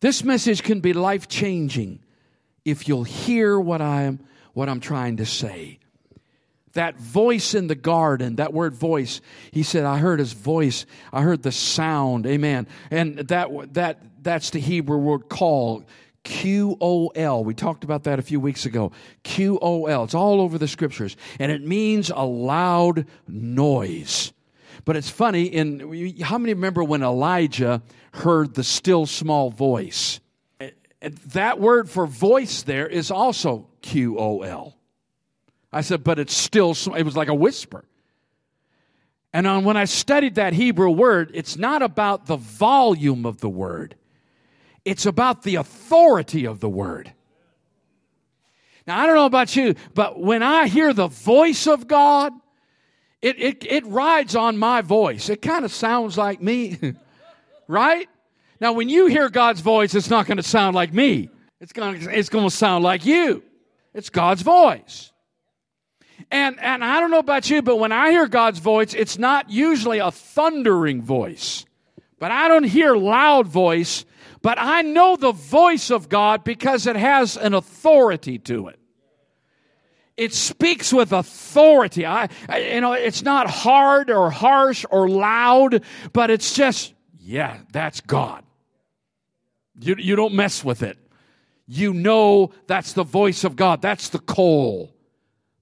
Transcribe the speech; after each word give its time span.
This 0.00 0.22
message 0.22 0.62
can 0.62 0.80
be 0.80 0.92
life 0.92 1.26
changing 1.28 2.00
if 2.64 2.86
you'll 2.86 3.04
hear 3.04 3.58
what 3.58 3.82
I'm, 3.82 4.20
what 4.52 4.68
I'm 4.68 4.80
trying 4.80 5.16
to 5.16 5.26
say. 5.26 5.78
That 6.74 6.98
voice 6.98 7.54
in 7.54 7.66
the 7.66 7.74
garden, 7.74 8.36
that 8.36 8.52
word 8.52 8.74
voice, 8.74 9.20
he 9.50 9.62
said, 9.62 9.84
I 9.84 9.98
heard 9.98 10.20
his 10.20 10.34
voice. 10.34 10.86
I 11.12 11.22
heard 11.22 11.42
the 11.42 11.50
sound. 11.50 12.26
Amen. 12.26 12.68
And 12.90 13.16
that, 13.16 13.74
that, 13.74 14.02
that's 14.22 14.50
the 14.50 14.60
Hebrew 14.60 14.98
word 14.98 15.28
call. 15.28 15.84
Q 16.22 16.76
O 16.80 17.08
L. 17.08 17.42
We 17.42 17.54
talked 17.54 17.84
about 17.84 18.04
that 18.04 18.18
a 18.18 18.22
few 18.22 18.38
weeks 18.38 18.66
ago. 18.66 18.92
Q 19.22 19.58
O 19.62 19.86
L. 19.86 20.04
It's 20.04 20.14
all 20.14 20.40
over 20.40 20.58
the 20.58 20.68
scriptures. 20.68 21.16
And 21.40 21.50
it 21.50 21.62
means 21.62 22.10
a 22.10 22.24
loud 22.24 23.06
noise. 23.26 24.32
But 24.84 24.96
it's 24.96 25.10
funny, 25.10 25.44
in 25.44 26.16
how 26.22 26.38
many 26.38 26.54
remember 26.54 26.82
when 26.84 27.02
Elijah 27.02 27.82
heard 28.12 28.54
the 28.54 28.64
still 28.64 29.06
small 29.06 29.50
voice? 29.50 30.20
That 31.00 31.60
word 31.60 31.88
for 31.88 32.06
voice 32.06 32.62
there 32.62 32.86
is 32.86 33.10
also 33.10 33.68
Q 33.82 34.18
O 34.18 34.42
L. 34.42 34.76
I 35.72 35.82
said, 35.82 36.02
but 36.02 36.18
it's 36.18 36.34
still, 36.34 36.74
it 36.96 37.02
was 37.02 37.16
like 37.16 37.28
a 37.28 37.34
whisper. 37.34 37.84
And 39.32 39.46
on, 39.46 39.64
when 39.64 39.76
I 39.76 39.84
studied 39.84 40.36
that 40.36 40.54
Hebrew 40.54 40.90
word, 40.90 41.30
it's 41.34 41.56
not 41.56 41.82
about 41.82 42.26
the 42.26 42.36
volume 42.36 43.26
of 43.26 43.40
the 43.40 43.48
word, 43.48 43.94
it's 44.84 45.06
about 45.06 45.42
the 45.42 45.56
authority 45.56 46.46
of 46.46 46.60
the 46.60 46.68
word. 46.68 47.12
Now, 48.86 48.98
I 48.98 49.06
don't 49.06 49.16
know 49.16 49.26
about 49.26 49.54
you, 49.54 49.74
but 49.94 50.18
when 50.18 50.42
I 50.42 50.66
hear 50.66 50.94
the 50.94 51.08
voice 51.08 51.66
of 51.66 51.86
God, 51.86 52.32
it, 53.20 53.40
it, 53.40 53.66
it 53.68 53.86
rides 53.86 54.36
on 54.36 54.58
my 54.58 54.80
voice. 54.80 55.28
It 55.28 55.42
kind 55.42 55.64
of 55.64 55.72
sounds 55.72 56.16
like 56.16 56.40
me, 56.40 56.78
right? 57.68 58.08
Now, 58.60 58.72
when 58.72 58.88
you 58.88 59.06
hear 59.06 59.28
God's 59.28 59.60
voice, 59.60 59.94
it's 59.94 60.10
not 60.10 60.26
going 60.26 60.36
to 60.36 60.42
sound 60.42 60.74
like 60.74 60.92
me. 60.92 61.30
It's 61.60 61.72
going 61.72 62.00
to, 62.00 62.18
it's 62.18 62.28
going 62.28 62.48
to 62.48 62.54
sound 62.54 62.84
like 62.84 63.04
you. 63.04 63.42
It's 63.94 64.10
God's 64.10 64.42
voice. 64.42 65.12
And, 66.30 66.58
and 66.60 66.84
I 66.84 67.00
don't 67.00 67.10
know 67.10 67.18
about 67.18 67.48
you, 67.48 67.62
but 67.62 67.76
when 67.76 67.92
I 67.92 68.10
hear 68.10 68.26
God's 68.26 68.58
voice, 68.58 68.94
it's 68.94 69.18
not 69.18 69.50
usually 69.50 69.98
a 69.98 70.10
thundering 70.10 71.02
voice. 71.02 71.64
But 72.18 72.32
I 72.32 72.48
don't 72.48 72.64
hear 72.64 72.96
loud 72.96 73.46
voice, 73.46 74.04
but 74.42 74.58
I 74.60 74.82
know 74.82 75.16
the 75.16 75.32
voice 75.32 75.90
of 75.90 76.08
God 76.08 76.44
because 76.44 76.86
it 76.86 76.96
has 76.96 77.36
an 77.36 77.54
authority 77.54 78.38
to 78.40 78.68
it. 78.68 78.77
It 80.18 80.34
speaks 80.34 80.92
with 80.92 81.12
authority. 81.12 82.04
I, 82.04 82.28
you 82.58 82.80
know, 82.80 82.92
it's 82.92 83.22
not 83.22 83.48
hard 83.48 84.10
or 84.10 84.30
harsh 84.30 84.84
or 84.90 85.08
loud, 85.08 85.84
but 86.12 86.28
it's 86.28 86.54
just, 86.54 86.92
yeah, 87.20 87.58
that's 87.70 88.00
God. 88.00 88.42
You, 89.80 89.94
you 89.96 90.16
don't 90.16 90.34
mess 90.34 90.64
with 90.64 90.82
it. 90.82 90.98
You 91.68 91.94
know 91.94 92.50
that's 92.66 92.94
the 92.94 93.04
voice 93.04 93.44
of 93.44 93.54
God. 93.54 93.80
That's 93.80 94.08
the 94.08 94.18
call. 94.18 94.92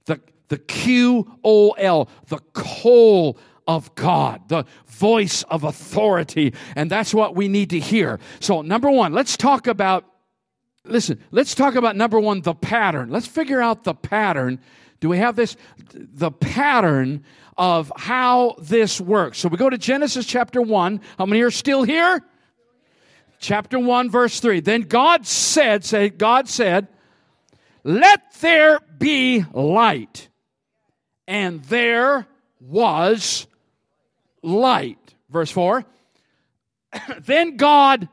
The, 0.07 0.21
the 0.48 0.57
Q 0.57 1.39
O 1.45 1.73
L, 1.73 2.09
the 2.29 2.39
call 2.55 3.37
of 3.69 3.95
God, 3.95 4.48
the 4.48 4.65
voice 4.87 5.43
of 5.51 5.65
authority. 5.65 6.55
And 6.77 6.91
that's 6.91 7.13
what 7.13 7.35
we 7.35 7.48
need 7.48 7.69
to 7.70 7.81
hear. 7.81 8.20
So, 8.41 8.63
number 8.63 8.91
one, 8.91 9.13
let's 9.13 9.37
talk 9.37 9.67
about, 9.67 10.05
listen, 10.87 11.23
let's 11.31 11.55
talk 11.55 11.75
about 11.75 11.97
number 11.97 12.19
one, 12.19 12.41
the 12.41 12.55
pattern. 12.55 13.11
Let's 13.11 13.27
figure 13.27 13.61
out 13.61 13.84
the 13.84 13.95
pattern. 13.95 14.61
Do 15.01 15.09
we 15.09 15.19
have 15.19 15.37
this? 15.37 15.56
The 15.92 16.31
pattern 16.31 17.25
of 17.56 17.92
how 17.97 18.56
this 18.59 19.01
works. 19.01 19.39
So 19.39 19.48
we 19.48 19.57
go 19.57 19.70
to 19.70 19.79
Genesis 19.79 20.27
chapter 20.27 20.61
1. 20.61 21.01
How 21.19 21.27
many 21.27 21.42
are 21.42 21.51
still 21.51 21.83
here? 21.83 22.23
Chapter 23.39 23.79
1, 23.79 24.11
verse 24.11 24.41
3. 24.41 24.61
Then 24.61 24.83
God 24.83 25.27
said, 25.27 25.84
say, 25.84 26.09
God 26.09 26.48
said, 26.48 26.89
let 27.84 28.33
there 28.41 28.81
be 28.98 29.45
light. 29.53 30.29
And 31.29 31.62
there 31.64 32.27
was 32.61 33.47
light. 34.42 35.14
Verse 35.30 35.51
4. 35.51 35.85
then 37.20 37.57
God, 37.57 38.08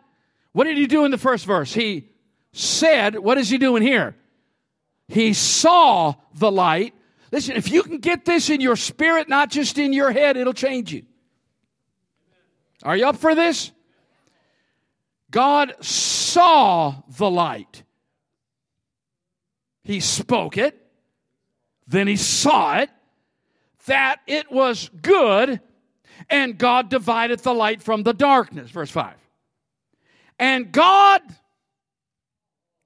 what 0.52 0.66
did 0.66 0.78
he 0.78 0.88
do 0.88 1.06
in 1.06 1.12
the 1.12 1.18
first 1.18 1.46
verse? 1.46 1.74
He 1.74 2.10
said, 2.54 3.20
what 3.20 3.38
is 3.38 3.50
he 3.50 3.58
doing 3.58 3.84
here? 3.84 4.16
He 5.08 5.34
saw 5.34 6.16
the 6.34 6.52
light. 6.52 6.94
Listen, 7.32 7.56
if 7.56 7.70
you 7.70 7.84
can 7.84 7.98
get 7.98 8.26
this 8.26 8.50
in 8.50 8.62
your 8.62 8.76
spirit, 8.76 9.28
not 9.28 9.50
just 9.50 9.78
in 9.78 9.92
your 9.92 10.12
head, 10.12 10.38
it'll 10.38 10.54
change 10.54 10.94
you. 10.94 11.04
Are 12.84 12.96
you 12.96 13.08
up 13.08 13.18
for 13.18 13.36
this? 13.36 13.72
God 15.32 15.74
saw 15.84 16.96
the 17.18 17.30
light. 17.30 17.84
He 19.84 20.00
spoke 20.00 20.58
it, 20.58 20.80
then 21.88 22.08
he 22.08 22.16
saw 22.16 22.78
it, 22.78 22.90
that 23.88 24.22
it 24.28 24.52
was 24.52 24.90
good, 25.02 25.60
and 26.30 26.58
God 26.58 26.90
divided 26.90 27.40
the 27.40 27.54
light 27.54 27.82
from 27.82 28.04
the 28.04 28.14
darkness. 28.14 28.70
Verse 28.70 28.92
5. 28.92 29.16
And 30.40 30.72
God, 30.72 31.22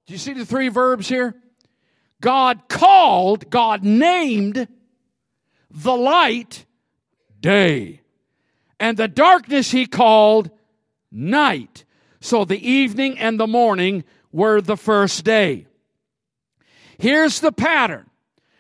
do 0.08 0.14
you 0.14 0.18
see 0.18 0.34
the 0.34 0.46
three 0.46 0.70
verbs 0.70 1.10
here? 1.10 1.36
God 2.22 2.68
called, 2.70 3.50
God 3.50 3.84
named 3.84 4.68
the 5.70 5.96
light 5.96 6.66
day, 7.40 8.02
and 8.80 8.98
the 8.98 9.10
darkness 9.10 9.72
he 9.72 9.86
called 9.86 10.50
night. 11.12 11.84
So 12.22 12.46
the 12.46 12.68
evening 12.68 13.20
and 13.20 13.40
the 13.40 13.48
morning 13.48 14.06
were 14.32 14.62
the 14.62 14.78
first 14.78 15.24
day. 15.24 15.68
Here's 16.98 17.42
the 17.42 17.52
pattern. 17.52 18.10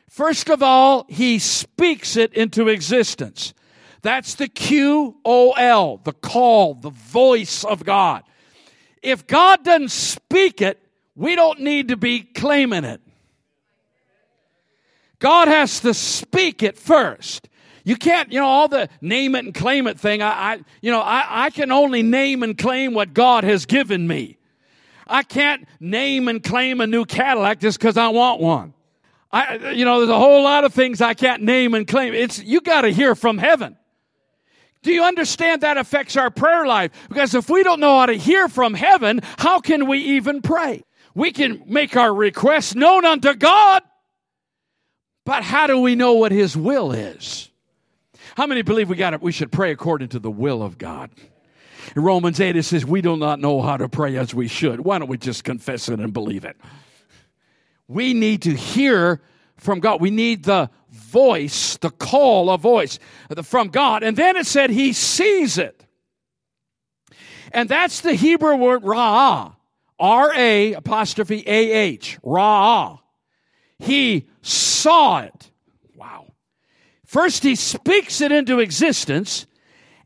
First 0.10 0.50
of 0.50 0.62
all, 0.62 1.06
he 1.10 1.40
speaks 1.40 2.18
it 2.18 2.34
into 2.34 2.68
existence. 2.68 3.54
That's 4.02 4.36
the 4.36 4.48
Q 4.48 5.18
O 5.26 5.52
L, 5.52 5.98
the 6.04 6.14
call, 6.14 6.76
the 6.76 6.92
voice 6.92 7.64
of 7.64 7.84
God. 7.84 8.24
If 9.02 9.26
God 9.28 9.64
doesn't 9.64 9.92
speak 9.92 10.62
it, 10.62 10.80
we 11.18 11.36
don't 11.36 11.60
need 11.60 11.90
to 11.90 11.98
be 11.98 12.22
claiming 12.22 12.84
it. 12.84 13.02
God 15.20 15.48
has 15.48 15.80
to 15.80 15.94
speak 15.96 16.62
it 16.62 16.78
first. 16.78 17.50
You 17.84 17.96
can't, 17.96 18.32
you 18.32 18.40
know, 18.40 18.46
all 18.46 18.68
the 18.68 18.88
name 19.02 19.34
it 19.34 19.46
and 19.46 19.54
claim 19.54 19.88
it 19.88 20.00
thing. 20.00 20.22
I, 20.22 20.28
I 20.28 20.60
you 20.80 20.92
know, 20.92 21.02
I, 21.02 21.46
I 21.46 21.50
can 21.50 21.72
only 21.72 22.04
name 22.04 22.44
and 22.44 22.56
claim 22.56 22.94
what 22.94 23.14
God 23.16 23.44
has 23.44 23.66
given 23.66 24.08
me. 24.08 24.38
I 25.08 25.24
can't 25.24 25.68
name 25.80 26.28
and 26.28 26.44
claim 26.44 26.82
a 26.82 26.88
new 26.88 27.06
Cadillac 27.06 27.62
just 27.62 27.80
because 27.80 27.98
I 27.98 28.10
want 28.10 28.40
one. 28.40 28.74
I, 29.32 29.72
you 29.72 29.86
know, 29.86 30.00
there's 30.00 30.10
a 30.10 30.20
whole 30.20 30.44
lot 30.44 30.66
of 30.66 30.74
things 30.74 31.02
I 31.02 31.14
can't 31.16 31.42
name 31.42 31.74
and 31.74 31.88
claim. 31.88 32.14
It's, 32.14 32.44
you 32.44 32.62
got 32.62 32.82
to 32.82 32.90
hear 32.90 33.16
from 33.16 33.38
heaven. 33.40 33.76
Do 34.84 34.92
you 34.92 35.04
understand 35.04 35.62
that 35.62 35.78
affects 35.78 36.16
our 36.16 36.30
prayer 36.30 36.68
life? 36.68 36.92
Because 37.10 37.34
if 37.34 37.50
we 37.50 37.64
don't 37.64 37.80
know 37.80 38.00
how 38.00 38.06
to 38.06 38.14
hear 38.14 38.48
from 38.48 38.74
heaven, 38.74 39.22
how 39.38 39.60
can 39.60 39.88
we 39.88 39.98
even 40.00 40.42
pray? 40.42 40.84
We 41.18 41.32
can 41.32 41.64
make 41.66 41.98
our 41.98 42.14
requests 42.14 42.76
known 42.76 43.04
unto 43.04 43.34
God, 43.34 43.82
but 45.26 45.42
how 45.42 45.66
do 45.66 45.80
we 45.80 45.96
know 45.96 46.14
what 46.14 46.32
His 46.32 46.56
will 46.56 46.92
is? 46.92 47.50
How 48.36 48.46
many 48.46 48.62
believe 48.62 48.88
we 48.88 48.98
got 48.98 49.16
it? 49.16 49.22
we 49.24 49.32
should 49.32 49.52
pray 49.52 49.72
according 49.72 50.10
to 50.10 50.20
the 50.20 50.30
will 50.30 50.62
of 50.62 50.78
God? 50.78 51.10
In 51.96 52.04
Romans 52.04 52.40
8, 52.40 52.56
it 52.56 52.62
says, 52.62 52.86
We 52.86 53.02
do 53.02 53.18
not 53.18 53.40
know 53.40 53.64
how 53.64 53.78
to 53.78 53.90
pray 53.90 54.16
as 54.16 54.36
we 54.36 54.48
should. 54.48 54.82
Why 54.82 55.00
don't 55.00 55.08
we 55.08 55.18
just 55.18 55.44
confess 55.44 55.90
it 55.90 56.00
and 56.00 56.14
believe 56.14 56.46
it? 56.46 56.56
We 57.88 58.14
need 58.14 58.44
to 58.44 58.54
hear 58.54 59.20
from 59.56 59.80
God. 59.80 60.00
We 60.00 60.12
need 60.12 60.44
the 60.44 60.70
voice, 60.92 61.78
the 61.78 61.90
call, 61.90 62.52
a 62.52 62.60
voice 62.60 63.00
from 63.42 63.70
God. 63.70 64.04
And 64.04 64.16
then 64.16 64.36
it 64.36 64.46
said 64.46 64.70
he 64.70 64.94
sees 64.94 65.58
it. 65.58 65.84
And 67.52 67.68
that's 67.68 68.02
the 68.02 68.14
Hebrew 68.14 68.56
word 68.56 68.84
ra'ah. 68.84 69.57
R-A 70.00 70.74
apostrophe 70.74 71.44
A-H. 71.48 72.20
Ra'ah. 72.24 73.00
He 73.80 74.28
saw 74.42 75.20
it. 75.20 75.52
Wow. 75.96 76.34
First 77.06 77.44
he 77.44 77.56
speaks 77.56 78.22
it 78.22 78.32
into 78.32 78.60
existence 78.60 79.48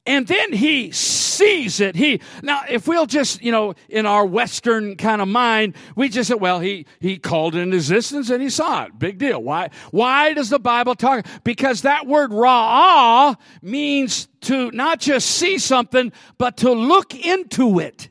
and 0.05 0.25
then 0.27 0.51
he 0.51 0.91
sees 0.91 1.79
it. 1.79 1.95
He 1.95 2.21
now, 2.41 2.61
if 2.67 2.87
we'll 2.87 3.05
just, 3.05 3.41
you 3.43 3.51
know, 3.51 3.75
in 3.87 4.05
our 4.07 4.25
Western 4.25 4.95
kind 4.95 5.21
of 5.21 5.27
mind, 5.27 5.75
we 5.95 6.09
just 6.09 6.29
said, 6.29 6.41
well, 6.41 6.59
he 6.59 6.87
he 6.99 7.17
called 7.17 7.55
it 7.55 7.59
in 7.59 7.73
existence 7.73 8.29
and 8.31 8.41
he 8.41 8.49
saw 8.49 8.85
it. 8.85 8.97
Big 8.97 9.19
deal. 9.19 9.41
Why? 9.41 9.69
Why 9.91 10.33
does 10.33 10.49
the 10.49 10.59
Bible 10.59 10.95
talk? 10.95 11.25
Because 11.43 11.83
that 11.83 12.07
word 12.07 12.31
ra'ah 12.31 13.37
means 13.61 14.27
to 14.41 14.71
not 14.71 14.99
just 14.99 15.29
see 15.29 15.59
something, 15.59 16.11
but 16.39 16.57
to 16.57 16.71
look 16.71 17.13
into 17.13 17.77
it, 17.79 18.09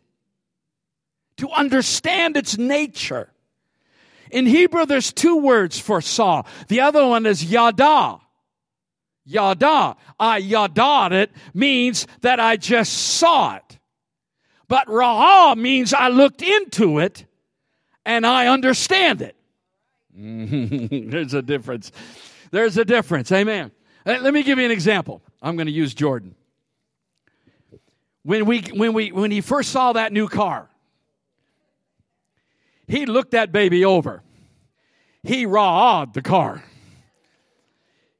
to 1.41 1.51
understand 1.51 2.37
its 2.37 2.57
nature. 2.57 3.31
In 4.31 4.47
Hebrew, 4.47 4.87
there's 4.87 5.13
two 5.13 5.39
words 5.39 5.79
for 5.79 6.01
saw. 6.01 6.43
The 6.69 6.81
other 6.81 7.07
one 7.07 7.27
is 7.27 7.45
yada. 7.45 8.21
Yada. 9.25 9.97
I 10.19 10.37
yada 10.39 11.09
it 11.13 11.31
means 11.53 12.07
that 12.21 12.39
I 12.39 12.57
just 12.57 12.93
saw 12.93 13.57
it. 13.57 13.79
But 14.69 14.87
ra'ah 14.87 15.57
means 15.57 15.93
I 15.93 16.09
looked 16.09 16.43
into 16.43 17.01
it 17.01 17.27
and 18.05 18.27
I 18.27 18.47
understand 18.47 19.23
it. 19.23 19.37
There's 20.15 21.35
a 21.35 21.43
difference. 21.43 21.91
There's 22.51 22.77
a 22.77 22.85
difference. 22.85 23.33
Amen. 23.33 23.73
Let 24.07 24.33
me 24.33 24.43
give 24.43 24.59
you 24.59 24.65
an 24.65 24.71
example. 24.71 25.23
I'm 25.43 25.57
going 25.57 25.67
to 25.67 25.73
use 25.73 25.95
Jordan. 25.95 26.35
When 28.23 28.45
we 28.45 28.61
when 28.75 28.93
we 28.93 29.13
when 29.13 29.31
he 29.31 29.41
first 29.41 29.71
saw 29.71 29.95
that 29.95 30.13
new 30.13 30.29
car, 30.29 30.70
he 32.91 33.07
looked 33.07 33.31
that 33.31 33.53
baby 33.53 33.85
over. 33.85 34.23
He 35.23 35.47
rawed 35.47 36.13
the 36.13 36.23
car. 36.23 36.65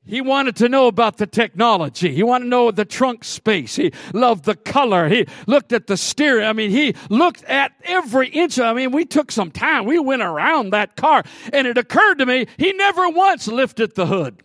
He 0.07 0.21
wanted 0.21 0.57
to 0.57 0.69
know 0.69 0.87
about 0.87 1.19
the 1.19 1.27
technology. 1.27 2.15
He 2.15 2.23
wanted 2.23 2.45
to 2.45 2.51
know 2.51 2.71
the 2.71 2.85
trunk 2.85 3.25
space. 3.25 3.77
He 3.77 3.93
loved 4.15 4.45
the 4.45 4.55
color. 4.55 5.09
He 5.09 5.27
looked 5.47 5.73
at 5.73 5.89
the 5.89 5.97
steering. 5.97 6.47
I 6.47 6.53
mean, 6.53 6.71
he 6.71 6.95
looked 7.09 7.45
at 7.45 7.73
every 7.85 8.29
inch. 8.29 8.59
I 8.59 8.73
mean, 8.73 8.93
we 8.93 9.05
took 9.05 9.33
some 9.33 9.51
time. 9.51 9.87
We 9.87 9.99
went 9.99 10.23
around 10.23 10.71
that 10.71 10.97
car 10.97 11.25
and 11.53 11.67
it 11.67 11.77
occurred 11.77 12.19
to 12.19 12.27
me, 12.27 12.47
he 12.57 12.73
never 12.73 13.09
once 13.09 13.49
lifted 13.49 13.95
the 13.95 14.07
hood. 14.07 14.43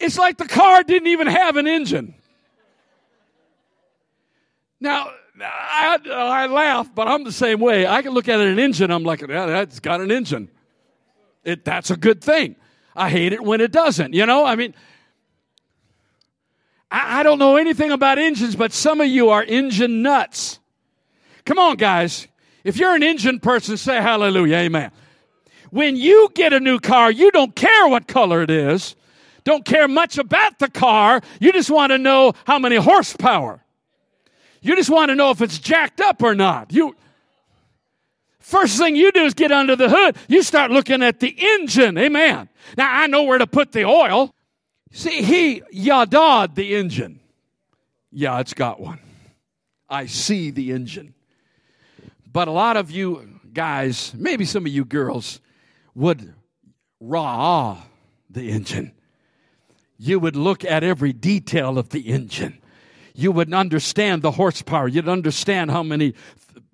It's 0.00 0.18
like 0.18 0.38
the 0.38 0.48
car 0.48 0.82
didn't 0.82 1.08
even 1.08 1.28
have 1.28 1.56
an 1.56 1.66
engine. 1.66 2.14
Now, 4.80 5.12
I, 5.40 5.98
I 6.10 6.46
laugh, 6.46 6.94
but 6.94 7.08
I'm 7.08 7.24
the 7.24 7.32
same 7.32 7.60
way. 7.60 7.86
I 7.86 8.02
can 8.02 8.12
look 8.12 8.28
at 8.28 8.40
an 8.40 8.58
engine, 8.58 8.90
I'm 8.90 9.02
like, 9.02 9.22
yeah, 9.22 9.46
that's 9.46 9.80
got 9.80 10.00
an 10.00 10.10
engine. 10.10 10.48
It, 11.44 11.64
that's 11.64 11.90
a 11.90 11.96
good 11.96 12.22
thing. 12.22 12.56
I 12.94 13.08
hate 13.08 13.32
it 13.32 13.42
when 13.42 13.60
it 13.60 13.72
doesn't, 13.72 14.12
you 14.12 14.26
know? 14.26 14.44
I 14.44 14.54
mean, 14.54 14.74
I, 16.90 17.20
I 17.20 17.22
don't 17.22 17.38
know 17.38 17.56
anything 17.56 17.90
about 17.90 18.18
engines, 18.18 18.54
but 18.54 18.72
some 18.72 19.00
of 19.00 19.08
you 19.08 19.30
are 19.30 19.42
engine 19.42 20.02
nuts. 20.02 20.60
Come 21.44 21.58
on, 21.58 21.76
guys. 21.76 22.28
If 22.62 22.76
you're 22.76 22.94
an 22.94 23.02
engine 23.02 23.40
person, 23.40 23.76
say 23.76 24.00
hallelujah, 24.00 24.56
amen. 24.56 24.92
When 25.70 25.96
you 25.96 26.28
get 26.34 26.52
a 26.52 26.60
new 26.60 26.78
car, 26.78 27.10
you 27.10 27.30
don't 27.30 27.56
care 27.56 27.88
what 27.88 28.06
color 28.06 28.42
it 28.42 28.50
is, 28.50 28.94
don't 29.44 29.64
care 29.64 29.88
much 29.88 30.18
about 30.18 30.58
the 30.58 30.68
car. 30.68 31.20
You 31.40 31.52
just 31.52 31.70
want 31.70 31.90
to 31.90 31.98
know 31.98 32.34
how 32.44 32.58
many 32.58 32.76
horsepower. 32.76 33.64
You 34.62 34.76
just 34.76 34.90
want 34.90 35.10
to 35.10 35.14
know 35.14 35.30
if 35.30 35.42
it's 35.42 35.58
jacked 35.58 36.00
up 36.00 36.22
or 36.22 36.34
not. 36.34 36.72
You, 36.72 36.94
First 38.42 38.76
thing 38.76 38.96
you 38.96 39.12
do 39.12 39.24
is 39.24 39.34
get 39.34 39.52
under 39.52 39.76
the 39.76 39.88
hood. 39.88 40.16
You 40.26 40.42
start 40.42 40.72
looking 40.72 41.00
at 41.00 41.20
the 41.20 41.28
engine. 41.28 41.96
Amen. 41.96 42.48
Now 42.76 42.92
I 42.92 43.06
know 43.06 43.22
where 43.22 43.38
to 43.38 43.46
put 43.46 43.70
the 43.70 43.84
oil. 43.84 44.34
See, 44.90 45.22
he 45.22 45.62
yadad 45.72 46.56
the 46.56 46.74
engine. 46.74 47.20
Yeah, 48.10 48.40
it's 48.40 48.52
got 48.52 48.80
one. 48.80 48.98
I 49.88 50.06
see 50.06 50.50
the 50.50 50.72
engine. 50.72 51.14
But 52.30 52.48
a 52.48 52.50
lot 52.50 52.76
of 52.76 52.90
you 52.90 53.40
guys, 53.52 54.12
maybe 54.14 54.44
some 54.44 54.66
of 54.66 54.72
you 54.72 54.84
girls, 54.84 55.40
would 55.94 56.34
raw 57.00 57.78
the 58.28 58.50
engine. 58.50 58.92
You 59.98 60.18
would 60.18 60.34
look 60.34 60.64
at 60.64 60.82
every 60.82 61.12
detail 61.12 61.78
of 61.78 61.90
the 61.90 62.00
engine. 62.00 62.58
You 63.14 63.32
would 63.32 63.52
understand 63.52 64.22
the 64.22 64.32
horsepower. 64.32 64.88
You'd 64.88 65.08
understand 65.08 65.70
how 65.70 65.82
many 65.82 66.14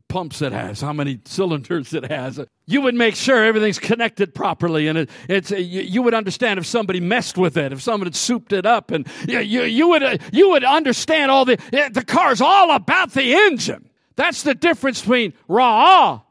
pumps 0.09 0.41
it 0.43 0.53
has, 0.53 0.81
how 0.81 0.93
many 0.93 1.21
cylinders 1.25 1.93
it 1.93 2.11
has. 2.11 2.41
You 2.67 2.81
would 2.83 2.95
make 2.95 3.15
sure 3.15 3.45
everything's 3.45 3.79
connected 3.79 4.35
properly, 4.35 4.89
and 4.89 4.99
it, 4.99 5.11
it's 5.29 5.51
you, 5.51 5.83
you, 5.83 6.03
would 6.03 6.15
understand 6.15 6.59
if 6.59 6.67
somebody 6.67 7.01
messed 7.01 7.39
with 7.39 7.57
it, 7.57 7.73
if 7.73 7.83
somebody 7.83 8.09
had 8.09 8.17
souped 8.17 8.53
it 8.53 8.67
up, 8.67 8.91
and 8.91 9.07
you, 9.27 9.41
you, 9.41 9.63
you 9.65 9.89
would 9.89 10.03
uh, 10.03 10.17
you 10.33 10.51
would 10.51 10.65
understand 10.65 11.31
all 11.31 11.45
the 11.45 11.57
the 11.93 12.05
car's 12.05 12.41
all 12.41 12.75
about 12.75 13.13
the 13.13 13.35
engine. 13.35 13.89
That's 14.17 14.43
the 14.43 14.55
difference 14.55 15.01
between 15.01 15.33
ra'ah 15.49 16.23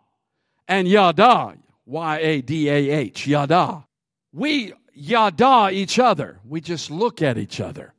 and 0.68 0.88
yada, 0.88 1.56
y 1.86 2.18
a 2.19 2.42
d 2.42 2.69
a 2.69 2.89
h, 2.89 3.27
yada. 3.27 3.86
We 4.33 4.74
yada 4.94 5.69
each 5.71 6.00
other. 6.00 6.39
We 6.44 6.62
just 6.62 6.92
look 6.92 7.21
at 7.21 7.38
each 7.38 7.62
other. 7.62 7.94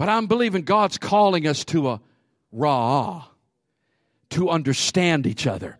But 0.00 0.08
I'm 0.08 0.28
believing 0.28 0.62
God's 0.62 0.96
calling 0.96 1.46
us 1.46 1.62
to 1.66 1.90
a 1.90 2.00
ra'ah 2.56 3.22
to 4.30 4.48
understand 4.48 5.26
each 5.26 5.46
other 5.46 5.78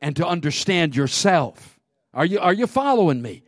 and 0.00 0.14
to 0.14 0.24
understand 0.24 0.94
yourself. 0.94 1.80
Are 2.14 2.24
you, 2.24 2.38
are 2.38 2.52
you 2.52 2.68
following 2.68 3.20
me? 3.20 3.42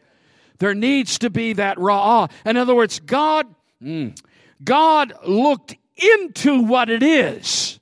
There 0.58 0.74
needs 0.74 1.20
to 1.20 1.30
be 1.30 1.52
that 1.52 1.78
raw. 1.78 2.26
In 2.44 2.56
other 2.56 2.74
words, 2.74 2.98
God, 2.98 3.46
mm, 3.80 4.20
God 4.64 5.12
looked 5.24 5.76
into 5.94 6.64
what 6.64 6.90
it 6.90 7.04
is. 7.04 7.78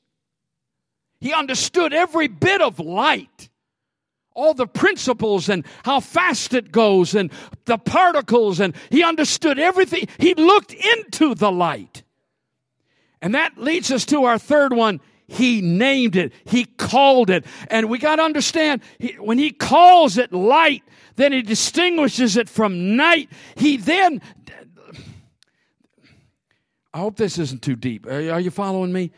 He 1.21 1.33
understood 1.33 1.95
every 1.95 2.29
bit 2.29 2.61
of 2.61 2.79
light, 2.79 3.49
all 4.35 4.53
the 4.53 4.67
principles 4.67 5.49
and 5.49 5.65
how 5.85 6.01
fast 6.01 6.53
it 6.53 6.71
goes 6.71 7.15
and 7.15 7.33
the 7.65 7.79
particles, 7.79 8.61
and 8.61 8.77
he 8.91 9.03
understood 9.03 9.59
everything. 9.59 10.07
He 10.19 10.35
looked 10.35 10.75
into 10.75 11.35
the 11.35 11.51
light. 11.51 12.03
And 13.23 13.35
that 13.35 13.59
leads 13.59 13.91
us 13.91 14.07
to 14.07 14.25
our 14.25 14.39
third 14.39 14.73
one 14.73 15.01
he 15.31 15.61
named 15.61 16.17
it. 16.17 16.33
He 16.45 16.65
called 16.65 17.31
it. 17.31 17.47
And 17.69 17.89
we 17.89 17.99
got 17.99 18.17
to 18.17 18.23
understand, 18.23 18.83
he, 18.99 19.13
when 19.13 19.39
He 19.39 19.53
calls 19.53 20.19
it 20.19 20.33
light, 20.33 20.83
then 21.15 21.33
He 21.33 21.41
distinguishes 21.41 22.37
it 22.37 22.49
from 22.49 22.97
night. 22.97 23.31
He 23.55 23.77
then, 23.77 24.21
I 26.93 26.99
hope 26.99 27.17
this 27.17 27.39
isn't 27.39 27.63
too 27.63 27.77
deep. 27.77 28.07
Are, 28.07 28.33
are 28.33 28.41
you 28.41 28.51
following 28.51 28.93
me? 28.93 29.13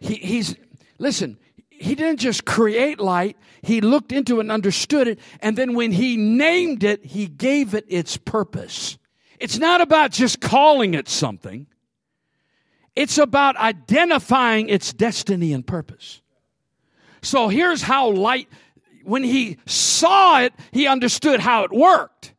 He, 0.00 0.14
he's, 0.14 0.56
listen, 0.98 1.36
He 1.68 1.94
didn't 1.94 2.20
just 2.20 2.46
create 2.46 2.98
light, 2.98 3.36
He 3.60 3.82
looked 3.82 4.12
into 4.12 4.38
it 4.38 4.40
and 4.40 4.52
understood 4.52 5.08
it. 5.08 5.18
And 5.40 5.58
then 5.58 5.74
when 5.74 5.92
He 5.92 6.16
named 6.16 6.84
it, 6.84 7.04
He 7.04 7.26
gave 7.26 7.74
it 7.74 7.84
its 7.86 8.16
purpose. 8.16 8.96
It's 9.38 9.58
not 9.58 9.82
about 9.82 10.10
just 10.10 10.40
calling 10.40 10.94
it 10.94 11.06
something. 11.06 11.66
It's 12.96 13.18
about 13.18 13.56
identifying 13.56 14.68
its 14.68 14.92
destiny 14.92 15.52
and 15.52 15.66
purpose. 15.66 16.20
So 17.22 17.48
here's 17.48 17.82
how 17.82 18.10
light, 18.10 18.48
when 19.04 19.22
he 19.22 19.58
saw 19.66 20.40
it, 20.40 20.52
he 20.72 20.86
understood 20.86 21.40
how 21.40 21.64
it 21.64 21.72
worked 21.72 22.34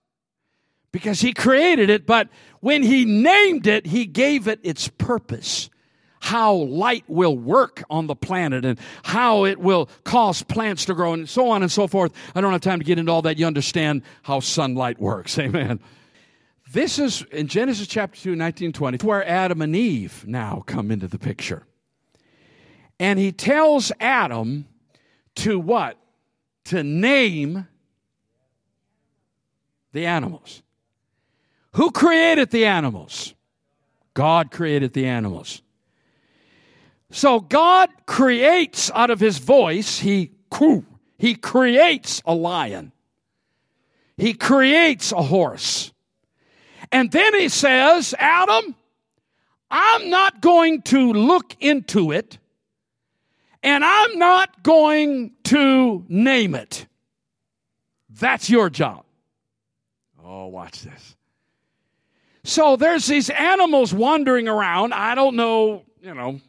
because 0.92 1.22
he 1.22 1.34
created 1.34 1.90
it, 1.90 2.06
but 2.06 2.30
when 2.60 2.84
he 2.84 3.06
named 3.06 3.68
it, 3.68 3.86
he 3.86 4.06
gave 4.06 4.48
it 4.48 4.60
its 4.64 4.88
purpose. 4.88 5.70
How 6.20 6.54
light 6.54 7.04
will 7.08 7.36
work 7.36 7.84
on 7.90 8.06
the 8.06 8.16
planet 8.16 8.64
and 8.64 8.80
how 9.04 9.46
it 9.46 9.58
will 9.58 9.90
cause 10.04 10.44
plants 10.44 10.86
to 10.86 10.94
grow 10.94 11.14
and 11.14 11.28
so 11.28 11.50
on 11.50 11.64
and 11.64 11.72
so 11.72 11.88
forth. 11.88 12.14
I 12.36 12.42
don't 12.42 12.52
have 12.52 12.62
time 12.62 12.78
to 12.80 12.86
get 12.86 13.00
into 13.00 13.12
all 13.12 13.24
that. 13.24 13.40
You 13.40 13.48
understand 13.48 14.04
how 14.22 14.40
sunlight 14.40 15.00
works. 15.00 15.40
Amen. 15.40 15.80
This 16.72 17.00
is 17.00 17.26
in 17.32 17.48
Genesis 17.48 17.86
chapter 17.86 18.18
2, 18.18 18.36
19, 18.36 18.72
20, 18.72 19.06
where 19.06 19.28
Adam 19.28 19.62
and 19.62 19.76
Eve 19.76 20.26
now 20.26 20.64
come 20.66 20.90
into 20.90 21.06
the 21.06 21.20
picture. 21.20 21.64
And 22.98 23.20
he 23.20 23.34
tells 23.34 23.92
Adam 24.00 24.68
to 25.36 25.60
what? 25.60 25.98
To 26.66 26.82
name 26.82 27.68
the 29.92 30.06
animals. 30.06 30.64
Who 31.74 31.92
created 31.92 32.52
the 32.52 32.66
animals? 32.66 33.34
God 34.14 34.52
created 34.52 34.94
the 34.94 35.08
animals. 35.08 35.62
So 37.10 37.42
God 37.42 37.90
creates 38.06 38.90
out 38.92 39.10
of 39.10 39.20
his 39.20 39.40
voice, 39.40 40.00
he, 40.00 40.32
he 41.18 41.36
creates 41.36 42.22
a 42.26 42.34
lion. 42.34 42.94
He 44.16 44.34
creates 44.34 45.12
a 45.12 45.22
horse. 45.22 45.92
And 46.92 47.12
then 47.12 47.34
he 47.34 47.50
says, 47.50 48.14
Adam, 48.18 48.76
I'm 49.70 50.10
not 50.10 50.42
going 50.42 50.82
to 50.84 51.14
look 51.14 51.56
into 51.60 52.12
it 52.12 52.38
and 53.64 53.86
I'm 53.86 54.18
not 54.18 54.64
going 54.64 55.32
to 55.46 56.06
name 56.10 56.56
it. 56.56 56.88
That's 58.10 58.50
your 58.50 58.70
job. 58.70 59.06
Oh, 60.24 60.48
watch 60.48 60.82
this. 60.82 61.16
So 62.44 62.76
there's 62.76 63.06
these 63.06 63.30
animals 63.30 63.94
wandering 63.94 64.48
around. 64.48 64.94
I 64.94 65.16
don't 65.16 65.36
know, 65.36 65.84
you 66.02 66.14
know, 66.14 66.42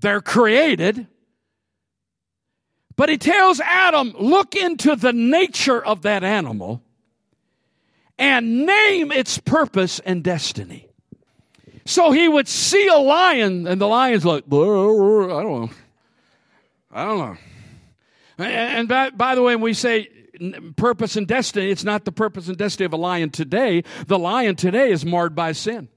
they're 0.00 0.20
created. 0.20 1.06
But 2.96 3.08
he 3.08 3.18
tells 3.18 3.60
Adam, 3.60 4.14
look 4.18 4.56
into 4.56 4.96
the 4.96 5.12
nature 5.12 5.84
of 5.84 6.02
that 6.02 6.24
animal 6.24 6.82
and 8.18 8.66
name 8.66 9.12
its 9.12 9.38
purpose 9.38 10.00
and 10.00 10.22
destiny. 10.24 10.88
So 11.84 12.10
he 12.10 12.28
would 12.28 12.48
see 12.48 12.86
a 12.88 12.98
lion, 12.98 13.66
and 13.66 13.80
the 13.80 13.86
lion's 13.88 14.24
like, 14.24 14.44
I 14.46 14.50
don't 14.50 15.28
know. 15.28 15.70
I 16.92 17.04
don't 17.04 17.18
know. 17.18 17.36
And 18.44 18.88
by, 18.88 19.10
by 19.10 19.34
the 19.34 19.42
way, 19.42 19.56
when 19.56 19.62
we 19.62 19.74
say 19.74 20.08
purpose 20.76 21.16
and 21.16 21.26
destiny, 21.26 21.70
it's 21.70 21.84
not 21.84 22.04
the 22.04 22.12
purpose 22.12 22.48
and 22.48 22.56
destiny 22.56 22.84
of 22.84 22.92
a 22.92 22.96
lion 22.96 23.30
today. 23.30 23.82
The 24.06 24.18
lion 24.18 24.54
today 24.56 24.90
is 24.90 25.04
marred 25.04 25.34
by 25.34 25.52
sin. 25.52 25.88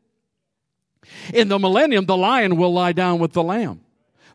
In 1.33 1.49
the 1.49 1.59
millennium, 1.59 2.05
the 2.05 2.17
lion 2.17 2.55
will 2.55 2.73
lie 2.73 2.93
down 2.93 3.19
with 3.19 3.33
the 3.33 3.43
lamb. 3.43 3.81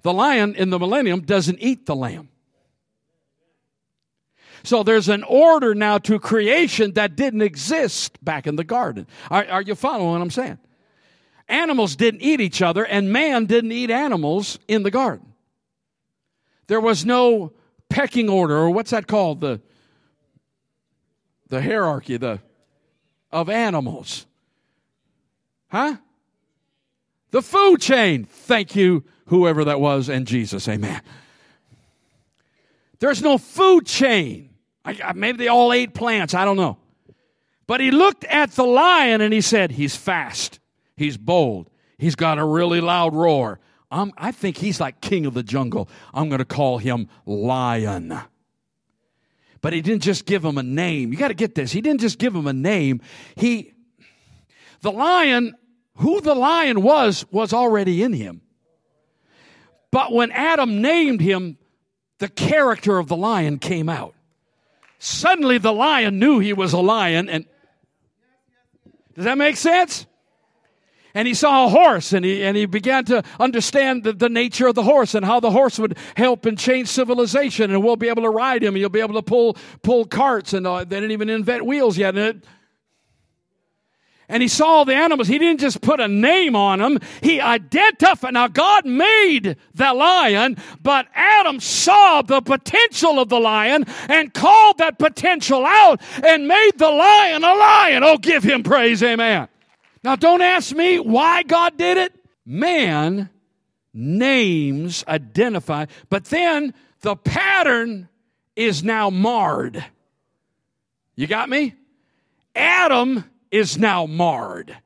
The 0.03 0.13
lion 0.13 0.55
in 0.55 0.71
the 0.71 0.79
millennium 0.79 1.23
doesn't 1.23 1.59
eat 1.61 1.87
the 1.87 1.97
lamb. 1.97 2.29
So 4.67 4.83
there's 4.83 5.09
an 5.09 5.23
order 5.23 5.77
now 5.77 5.99
to 5.99 6.19
creation 6.19 6.95
that 6.95 7.15
didn't 7.15 7.43
exist 7.43 8.23
back 8.25 8.49
in 8.49 8.57
the 8.57 8.65
garden. 8.65 9.07
Are, 9.31 9.47
are, 9.47 9.63
you 9.63 9.77
following 9.77 10.11
what 10.11 10.21
I'm 10.21 10.31
saying? 10.31 10.59
Animals 11.49 11.95
didn't 11.95 12.21
eat 12.21 12.41
each 12.41 12.61
other, 12.61 12.85
and 12.85 13.13
man 13.13 13.45
didn't 13.47 13.71
eat 13.71 13.93
animals 13.93 14.59
in 14.67 14.83
the 14.83 14.91
garden. 14.91 15.35
There 16.67 16.81
was 16.81 17.07
no 17.07 17.53
pecking 17.89 18.29
order, 18.29 18.57
or 18.57 18.71
what's 18.71 18.91
that 18.91 19.07
called? 19.07 19.41
The, 19.41 19.61
the 21.49 21.63
hierarchy 21.63 22.17
the, 22.17 22.41
of 23.31 23.49
animals. 23.49 24.27
Huh? 25.69 25.99
The 27.31 27.43
food 27.43 27.81
chain. 27.81 28.25
Thank 28.25 28.75
you, 28.75 29.05
whoever 29.27 29.65
that 29.67 29.81
was, 29.81 30.09
and 30.09 30.27
Jesus. 30.27 30.67
Amen. 30.67 31.03
There's 32.99 33.23
no 33.23 33.39
food 33.39 33.87
chain. 33.87 34.51
I, 34.87 35.13
maybe 35.15 35.39
they 35.39 35.49
all 35.49 35.73
ate 35.73 35.95
plants. 35.95 36.33
I 36.35 36.45
don't 36.45 36.57
know. 36.57 36.79
But 37.67 37.81
he 37.81 37.91
looked 37.91 38.25
at 38.25 38.53
the 38.53 38.65
lion 38.65 39.21
and 39.21 39.35
he 39.35 39.41
said, 39.41 39.73
He's 39.73 39.97
fast. 39.97 40.61
He's 40.97 41.17
bold. 41.17 41.69
He's 41.99 42.15
got 42.15 42.39
a 42.39 42.45
really 42.45 42.81
loud 42.81 43.15
roar. 43.15 43.59
I'm, 43.91 44.13
I 44.17 44.33
think 44.33 44.57
he's 44.57 44.81
like 44.81 45.01
king 45.01 45.27
of 45.27 45.35
the 45.35 45.43
jungle. 45.43 45.89
I'm 46.13 46.29
going 46.29 46.39
to 46.39 46.45
call 46.45 46.79
him 46.79 47.09
Lion. 47.25 48.19
But 49.61 49.73
he 49.73 49.81
didn't 49.81 50.03
just 50.03 50.27
give 50.27 50.45
him 50.45 50.59
a 50.59 50.63
name. 50.63 51.13
You 51.13 51.19
got 51.19 51.29
to 51.29 51.35
get 51.35 51.55
this. 51.55 51.73
He 51.73 51.81
didn't 51.81 52.01
just 52.01 52.19
give 52.19 52.35
him 52.35 52.47
a 52.47 52.53
name. 52.53 53.01
He, 53.37 53.73
the 54.81 54.93
lion, 54.93 55.55
who 55.97 56.21
the 56.21 56.35
lion 56.35 56.83
was, 56.83 57.25
was 57.31 57.53
already 57.53 58.03
in 58.03 58.13
him. 58.13 58.43
But 59.91 60.13
when 60.13 60.31
Adam 60.33 60.83
named 60.83 61.21
him, 61.21 61.57
the 62.19 62.29
character 62.29 62.99
of 62.99 63.09
the 63.09 63.17
lion 63.17 63.59
came 63.59 63.89
out. 63.89 64.16
Suddenly 64.99 65.59
the 65.59 65.73
lion 65.73 66.19
knew 66.19 66.39
he 66.39 66.53
was 66.53 66.73
a 66.73 66.81
lion 66.81 67.29
and 67.29 67.45
does 69.15 69.25
that 69.25 69.39
make 69.39 69.57
sense? 69.57 70.07
and 71.17 71.27
he 71.27 71.33
saw 71.33 71.65
a 71.65 71.69
horse 71.71 72.13
and 72.13 72.27
he, 72.27 72.45
and 72.45 72.59
he 72.59 72.67
began 72.67 73.03
to 73.07 73.23
understand 73.41 74.05
the, 74.05 74.13
the 74.13 74.29
nature 74.29 74.67
of 74.67 74.75
the 74.75 74.83
horse 74.83 75.15
and 75.15 75.25
how 75.25 75.41
the 75.41 75.51
horse 75.51 75.79
would 75.79 75.97
help 76.15 76.45
and 76.45 76.59
change 76.59 76.89
civilization 76.89 77.71
and 77.71 77.83
we'll 77.83 77.97
be 77.97 78.11
able 78.11 78.23
to 78.23 78.29
ride 78.29 78.63
him 78.63 78.75
and 78.75 78.81
you'll 78.83 78.91
be 78.91 79.01
able 79.01 79.15
to 79.15 79.23
pull, 79.23 79.57
pull 79.83 80.05
carts 80.05 80.53
and 80.53 80.67
uh, 80.67 80.85
they 80.85 80.97
didn't 80.97 81.13
even 81.13 81.31
invent 81.31 81.65
wheels 81.65 81.97
yet. 81.97 82.15
And, 82.15 82.37
it, 82.37 82.45
and 84.29 84.43
he 84.43 84.49
saw 84.49 84.85
the 84.85 84.95
animals. 84.95 85.29
He 85.29 85.39
didn't 85.39 85.61
just 85.61 85.81
put 85.81 86.01
a 86.01 86.09
name 86.09 86.57
on 86.57 86.79
them. 86.81 86.99
He 87.23 87.41
identified. 87.41 88.35
Now 88.35 88.49
God 88.49 88.85
made 88.85 89.57
the 89.75 89.93
lion, 89.93 90.57
but 90.83 91.07
Adam 91.15 91.61
saw 91.61 92.23
the 92.23 92.41
potential 92.41 93.19
of 93.19 93.29
the 93.29 93.41
lion 93.41 93.85
and 94.09 94.33
called 94.35 94.79
that 94.79 94.99
potential 94.99 95.65
out 95.65 96.01
and 96.25 96.49
made 96.49 96.73
the 96.77 96.91
lion 96.91 97.45
a 97.45 97.55
lion. 97.55 98.03
Oh, 98.05 98.19
give 98.19 98.43
him 98.43 98.63
praise. 98.63 99.03
Amen. 99.03 99.49
Now, 100.07 100.15
don't 100.15 100.41
ask 100.41 100.73
me 100.73 101.01
why 101.01 101.43
God 101.43 101.77
did 101.77 101.97
it. 101.97 102.15
Man 102.45 103.29
names 103.93 105.05
identify, 105.09 105.87
but 106.09 106.27
then 106.27 106.75
the 107.01 107.17
pattern 107.17 108.09
is 108.55 108.85
now 108.85 109.11
marred. 109.11 109.85
You 111.17 111.27
got 111.27 111.49
me? 111.49 111.75
Adam 112.55 113.25
is 113.51 113.79
now 113.79 114.07
marred. 114.07 114.77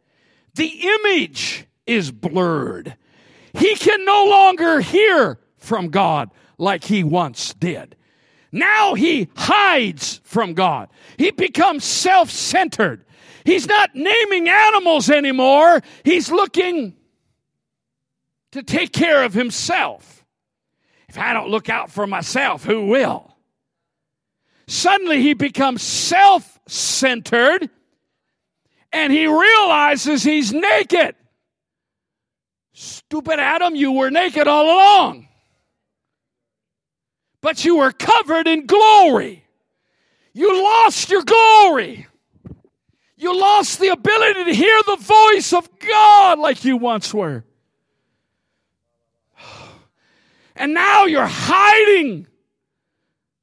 The 0.54 0.66
image 0.66 1.66
is 1.86 2.10
blurred. 2.10 2.96
He 3.54 3.74
can 3.76 4.04
no 4.04 4.26
longer 4.26 4.80
hear 4.80 5.38
from 5.58 5.88
God 5.88 6.30
like 6.58 6.84
he 6.84 7.02
once 7.04 7.54
did. 7.54 7.96
Now 8.52 8.94
he 8.94 9.28
hides 9.36 10.20
from 10.24 10.54
God. 10.54 10.88
He 11.16 11.30
becomes 11.30 11.84
self 11.84 12.30
centered. 12.30 13.04
He's 13.44 13.66
not 13.66 13.94
naming 13.94 14.48
animals 14.48 15.08
anymore. 15.08 15.80
He's 16.04 16.30
looking 16.30 16.96
to 18.52 18.62
take 18.62 18.92
care 18.92 19.22
of 19.22 19.32
himself. 19.32 20.24
If 21.08 21.18
I 21.18 21.32
don't 21.32 21.48
look 21.48 21.68
out 21.68 21.90
for 21.90 22.06
myself, 22.06 22.64
who 22.64 22.86
will? 22.86 23.34
Suddenly 24.66 25.22
he 25.22 25.34
becomes 25.34 25.82
self 25.82 26.60
centered 26.66 27.70
and 28.92 29.12
he 29.12 29.26
realizes 29.26 30.22
he's 30.22 30.52
naked. 30.52 31.14
Stupid 32.72 33.38
Adam, 33.38 33.74
you 33.74 33.92
were 33.92 34.10
naked 34.10 34.46
all 34.48 34.64
along. 34.64 35.28
But 37.40 37.64
you 37.64 37.76
were 37.76 37.92
covered 37.92 38.46
in 38.46 38.66
glory. 38.66 39.44
You 40.32 40.62
lost 40.62 41.10
your 41.10 41.22
glory. 41.22 42.06
You 43.16 43.38
lost 43.38 43.80
the 43.80 43.88
ability 43.88 44.44
to 44.44 44.54
hear 44.54 44.80
the 44.86 44.96
voice 44.96 45.52
of 45.52 45.68
God 45.78 46.38
like 46.38 46.64
you 46.64 46.76
once 46.76 47.12
were. 47.12 47.44
And 50.56 50.74
now 50.74 51.06
you're 51.06 51.24
hiding 51.26 52.26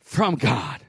from 0.02 0.36
God. 0.36 0.82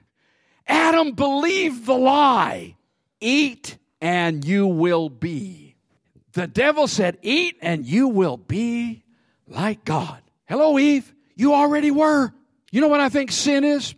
Adam 0.67 1.13
believed 1.13 1.87
the 1.87 1.95
lie 1.95 2.77
eat 3.21 3.79
and 4.01 4.45
you 4.45 4.67
will 4.67 5.09
be. 5.09 5.77
The 6.33 6.47
devil 6.47 6.87
said, 6.87 7.19
Eat 7.23 7.57
and 7.61 7.85
you 7.85 8.09
will 8.09 8.37
be 8.37 9.05
like 9.47 9.85
God. 9.85 10.23
Hello, 10.47 10.79
Eve. 10.79 11.13
You 11.35 11.55
already 11.55 11.91
were. 11.91 12.33
You 12.71 12.81
know 12.81 12.89
what 12.89 13.01
I 13.01 13.09
think 13.09 13.33
sin 13.33 13.65
is? 13.65 13.95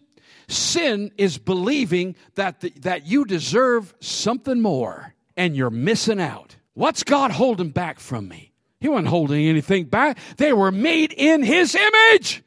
Sin 0.49 1.12
is 1.16 1.38
believing 1.38 2.16
that, 2.35 2.61
the, 2.61 2.71
that 2.80 3.07
you 3.07 3.25
deserve 3.25 3.95
something 4.00 4.61
more 4.61 5.14
and 5.37 5.57
you're 5.57 5.71
missing 5.71 6.21
out. 6.21 6.57
What's 6.75 7.04
God 7.04 7.30
holding 7.30 7.71
back 7.71 8.00
from 8.00 8.28
me? 8.28 8.52
He 8.80 8.88
wasn't 8.88 9.09
holding 9.09 9.47
anything 9.47 9.85
back. 9.85 10.19
They 10.38 10.52
were 10.52 10.73
made 10.73 11.12
in 11.12 11.42
His 11.42 11.75
image. 11.75 12.42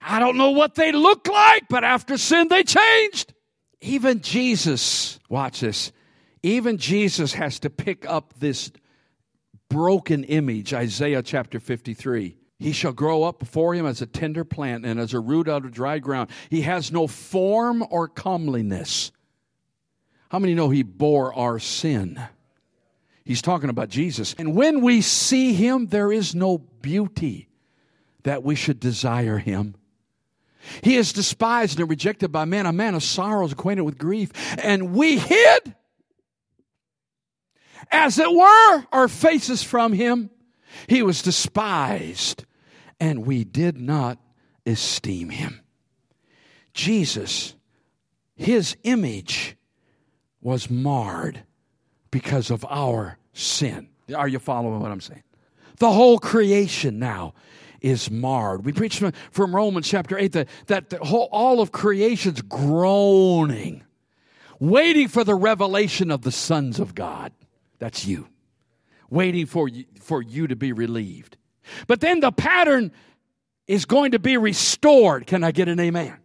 I 0.00 0.18
don't 0.18 0.36
know 0.36 0.50
what 0.50 0.74
they 0.74 0.92
look 0.92 1.28
like, 1.28 1.64
but 1.68 1.84
after 1.84 2.16
sin, 2.16 2.48
they 2.48 2.62
changed. 2.62 3.34
Even 3.82 4.20
Jesus, 4.20 5.18
watch 5.28 5.60
this, 5.60 5.92
even 6.42 6.78
Jesus 6.78 7.34
has 7.34 7.58
to 7.60 7.70
pick 7.70 8.06
up 8.08 8.34
this 8.38 8.72
broken 9.68 10.24
image, 10.24 10.74
Isaiah 10.74 11.22
chapter 11.22 11.60
53. 11.60 12.36
He 12.58 12.72
shall 12.72 12.92
grow 12.92 13.22
up 13.22 13.38
before 13.38 13.74
him 13.74 13.86
as 13.86 14.02
a 14.02 14.06
tender 14.06 14.44
plant 14.44 14.84
and 14.84 15.00
as 15.00 15.14
a 15.14 15.20
root 15.20 15.48
out 15.48 15.64
of 15.64 15.72
dry 15.72 15.98
ground. 15.98 16.28
He 16.50 16.62
has 16.62 16.92
no 16.92 17.06
form 17.06 17.84
or 17.90 18.06
comeliness. 18.06 19.12
How 20.30 20.38
many 20.38 20.54
know 20.54 20.68
he 20.68 20.82
bore 20.82 21.34
our 21.34 21.58
sin? 21.58 22.20
He's 23.24 23.42
talking 23.42 23.70
about 23.70 23.88
Jesus. 23.88 24.34
And 24.38 24.54
when 24.54 24.82
we 24.82 25.00
see 25.00 25.54
him, 25.54 25.86
there 25.86 26.12
is 26.12 26.34
no 26.34 26.58
beauty 26.58 27.48
that 28.24 28.42
we 28.42 28.54
should 28.54 28.78
desire 28.78 29.38
him. 29.38 29.74
He 30.82 30.96
is 30.96 31.12
despised 31.12 31.80
and 31.80 31.88
rejected 31.88 32.30
by 32.30 32.44
men, 32.44 32.66
a 32.66 32.72
man 32.72 32.94
of 32.94 33.02
sorrows, 33.02 33.52
acquainted 33.52 33.84
with 33.84 33.98
grief. 33.98 34.30
And 34.62 34.92
we 34.92 35.18
hid, 35.18 35.74
as 37.90 38.18
it 38.18 38.32
were, 38.32 38.86
our 38.92 39.08
faces 39.08 39.62
from 39.62 39.92
him. 39.92 40.30
He 40.86 41.02
was 41.02 41.22
despised 41.22 42.44
and 43.00 43.26
we 43.26 43.44
did 43.44 43.80
not 43.80 44.18
esteem 44.66 45.30
him. 45.30 45.60
Jesus, 46.74 47.54
his 48.36 48.76
image 48.84 49.56
was 50.40 50.70
marred 50.70 51.42
because 52.10 52.50
of 52.50 52.64
our 52.68 53.18
sin. 53.32 53.88
Are 54.14 54.28
you 54.28 54.38
following 54.38 54.80
what 54.80 54.90
I'm 54.90 55.00
saying? 55.00 55.22
The 55.78 55.90
whole 55.90 56.18
creation 56.18 56.98
now 56.98 57.34
is 57.80 58.10
marred. 58.10 58.64
We 58.64 58.72
preach 58.72 59.02
from, 59.30 59.54
Romans 59.54 59.88
chapter 59.88 60.18
8 60.18 60.32
that, 60.32 60.48
that 60.66 60.92
whole, 60.94 61.28
all 61.32 61.60
of 61.60 61.72
creation's 61.72 62.42
groaning, 62.42 63.82
waiting 64.58 65.08
for 65.08 65.24
the 65.24 65.34
revelation 65.34 66.10
of 66.10 66.22
the 66.22 66.32
sons 66.32 66.78
of 66.78 66.94
God. 66.94 67.32
That's 67.80 68.06
you. 68.06 68.28
Waiting 69.10 69.46
for 69.46 69.66
you, 69.66 69.86
for 70.00 70.22
you 70.22 70.46
to 70.46 70.54
be 70.54 70.72
relieved. 70.72 71.36
But 71.88 72.00
then 72.00 72.20
the 72.20 72.30
pattern 72.30 72.92
is 73.66 73.84
going 73.84 74.12
to 74.12 74.20
be 74.20 74.36
restored. 74.36 75.26
Can 75.26 75.42
I 75.42 75.50
get 75.50 75.68
an 75.68 75.80
amen? 75.80 76.16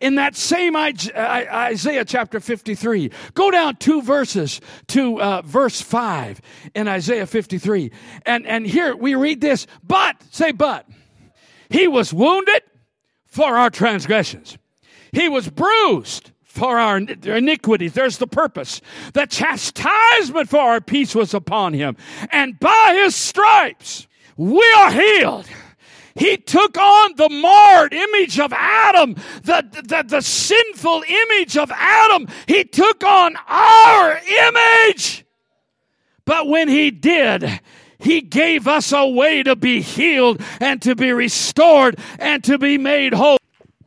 In 0.00 0.14
that 0.14 0.36
same 0.36 0.76
Isaiah 0.76 2.04
chapter 2.04 2.40
53, 2.40 3.10
go 3.34 3.50
down 3.50 3.76
two 3.76 4.00
verses 4.00 4.60
to 4.88 5.20
uh, 5.20 5.42
verse 5.42 5.80
5 5.80 6.40
in 6.74 6.86
Isaiah 6.86 7.26
53. 7.26 7.90
And, 8.24 8.46
and 8.46 8.66
here 8.66 8.94
we 8.94 9.16
read 9.16 9.40
this, 9.40 9.66
but, 9.82 10.22
say 10.30 10.52
but, 10.52 10.88
he 11.68 11.88
was 11.88 12.14
wounded 12.14 12.62
for 13.26 13.56
our 13.56 13.70
transgressions. 13.70 14.56
He 15.12 15.28
was 15.28 15.48
bruised 15.48 16.30
for 16.58 16.78
our 16.78 16.98
iniquities. 16.98 17.92
There's 17.92 18.18
the 18.18 18.26
purpose. 18.26 18.80
The 19.14 19.26
chastisement 19.26 20.48
for 20.48 20.58
our 20.58 20.80
peace 20.80 21.14
was 21.14 21.32
upon 21.32 21.72
him. 21.72 21.96
And 22.30 22.58
by 22.58 22.98
his 23.02 23.14
stripes, 23.14 24.08
we 24.36 24.64
are 24.78 24.90
healed. 24.90 25.46
He 26.16 26.36
took 26.36 26.76
on 26.76 27.14
the 27.14 27.28
marred 27.28 27.92
image 27.92 28.40
of 28.40 28.52
Adam, 28.52 29.14
the, 29.44 29.64
the, 29.86 30.04
the 30.04 30.20
sinful 30.20 31.04
image 31.06 31.56
of 31.56 31.70
Adam. 31.70 32.26
He 32.46 32.64
took 32.64 33.04
on 33.04 33.36
our 33.46 34.18
image. 34.18 35.24
But 36.24 36.48
when 36.48 36.68
he 36.68 36.90
did, 36.90 37.60
he 38.00 38.20
gave 38.20 38.66
us 38.66 38.92
a 38.92 39.06
way 39.06 39.44
to 39.44 39.54
be 39.54 39.80
healed 39.80 40.42
and 40.60 40.82
to 40.82 40.96
be 40.96 41.12
restored 41.12 41.98
and 42.18 42.42
to 42.44 42.58
be 42.58 42.78
made 42.78 43.14
whole. 43.14 43.38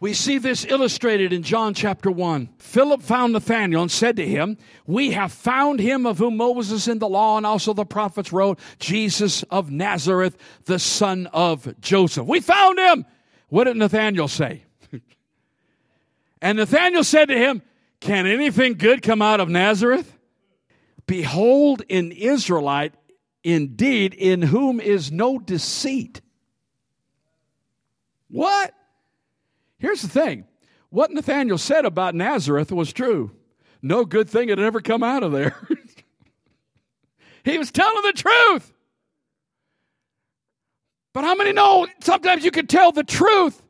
We 0.02 0.14
see 0.14 0.40
this 0.40 0.66
illustrated 0.66 1.32
in 1.32 1.44
John 1.44 1.76
chapter 1.76 2.10
1. 2.10 2.50
Philip 2.58 3.04
found 3.04 3.34
Nathanael 3.34 3.84
and 3.84 3.92
said 3.92 4.16
to 4.16 4.28
him, 4.28 4.58
We 4.88 5.12
have 5.12 5.32
found 5.32 5.80
him 5.80 6.08
of 6.08 6.18
whom 6.18 6.38
Moses 6.38 6.88
in 6.88 6.98
the 6.98 7.08
law 7.08 7.38
and 7.38 7.46
also 7.46 7.72
the 7.72 7.86
prophets 7.86 8.34
wrote, 8.34 8.58
Jesus 8.80 9.44
of 9.44 9.70
Nazareth, 9.70 10.36
the 10.66 10.80
son 10.80 11.28
of 11.28 11.80
Joseph. 11.80 12.26
We 12.26 12.40
found 12.40 12.80
him. 12.80 13.06
What 13.50 13.66
did 13.66 13.78
Nathanael 13.78 14.28
say? 14.28 14.64
and 16.42 16.58
Nathanael 16.58 17.04
said 17.04 17.28
to 17.28 17.38
him, 17.38 17.62
Can 18.00 18.26
anything 18.26 18.74
good 18.74 19.04
come 19.04 19.22
out 19.22 19.40
of 19.40 19.50
Nazareth? 19.50 20.18
Behold, 21.06 21.84
an 21.92 22.12
Israelite 22.12 22.96
indeed, 23.44 24.16
in 24.16 24.42
whom 24.42 24.80
is 24.80 25.12
no 25.12 25.38
deceit. 25.38 26.22
What? 28.30 28.74
Here's 29.82 30.04
the 30.04 30.08
thing 30.08 30.46
what 30.90 31.12
Nathanael 31.12 31.58
said 31.58 31.86
about 31.86 32.14
Nazareth 32.14 32.72
was 32.72 32.94
true. 32.94 33.32
No 33.82 34.06
good 34.06 34.30
thing 34.30 34.50
had 34.50 34.60
ever 34.60 34.80
come 34.80 35.02
out 35.02 35.24
of 35.24 35.32
there. 35.32 35.56
he 37.44 37.58
was 37.58 37.72
telling 37.72 38.04
the 38.04 38.14
truth. 38.14 38.72
But 41.14 41.24
how 41.24 41.34
many 41.34 41.52
know 41.52 41.88
sometimes 42.00 42.46
you 42.46 42.52
can 42.52 42.68
tell 42.68 42.92
the 42.92 43.04
truth, 43.04 43.62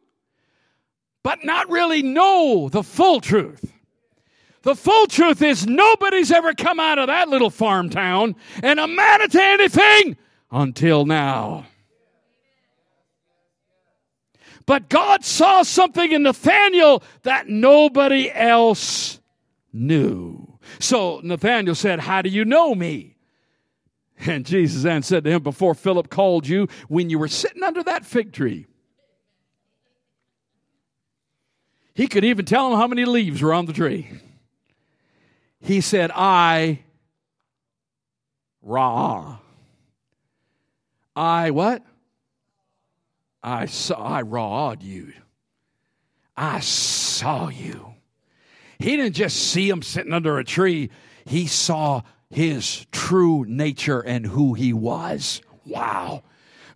but 1.23 1.45
not 1.45 1.69
really 1.69 2.03
know 2.03 2.67
the 2.69 2.83
full 2.83 3.21
truth? 3.21 3.71
The 4.63 4.75
full 4.75 5.07
truth 5.07 5.41
is 5.41 5.65
nobody's 5.65 6.29
ever 6.29 6.53
come 6.53 6.79
out 6.79 6.99
of 6.99 7.07
that 7.07 7.29
little 7.29 7.49
farm 7.49 7.89
town 7.89 8.35
and 8.61 8.79
amounted 8.81 9.31
to 9.31 9.41
anything 9.41 10.17
until 10.51 11.05
now. 11.05 11.65
But 14.71 14.87
God 14.87 15.25
saw 15.25 15.63
something 15.63 16.13
in 16.13 16.23
Nathanael 16.23 17.03
that 17.23 17.49
nobody 17.49 18.31
else 18.31 19.19
knew. 19.73 20.57
So 20.79 21.19
Nathanael 21.25 21.75
said, 21.75 21.99
How 21.99 22.21
do 22.21 22.29
you 22.29 22.45
know 22.45 22.73
me? 22.73 23.17
And 24.19 24.45
Jesus 24.45 24.83
then 24.83 25.03
said 25.03 25.25
to 25.25 25.29
him, 25.29 25.43
Before 25.43 25.75
Philip 25.75 26.09
called 26.09 26.47
you, 26.47 26.69
when 26.87 27.09
you 27.09 27.19
were 27.19 27.27
sitting 27.27 27.63
under 27.63 27.83
that 27.83 28.05
fig 28.05 28.31
tree. 28.31 28.65
He 31.93 32.07
could 32.07 32.23
even 32.23 32.45
tell 32.45 32.71
him 32.71 32.79
how 32.79 32.87
many 32.87 33.03
leaves 33.03 33.41
were 33.41 33.53
on 33.53 33.65
the 33.65 33.73
tree. 33.73 34.09
He 35.59 35.81
said, 35.81 36.11
I, 36.15 36.79
Ra. 38.61 39.39
I 41.13 41.51
what? 41.51 41.83
I 43.43 43.65
saw, 43.65 43.95
I 43.95 44.21
rawed 44.21 44.83
you. 44.83 45.13
I 46.35 46.59
saw 46.59 47.49
you. 47.49 47.95
He 48.79 48.95
didn't 48.95 49.15
just 49.15 49.37
see 49.37 49.69
him 49.69 49.81
sitting 49.81 50.13
under 50.13 50.37
a 50.37 50.43
tree, 50.43 50.89
he 51.25 51.47
saw 51.47 52.01
his 52.29 52.85
true 52.91 53.45
nature 53.47 53.99
and 53.99 54.25
who 54.25 54.53
he 54.53 54.73
was. 54.73 55.41
Wow. 55.65 56.23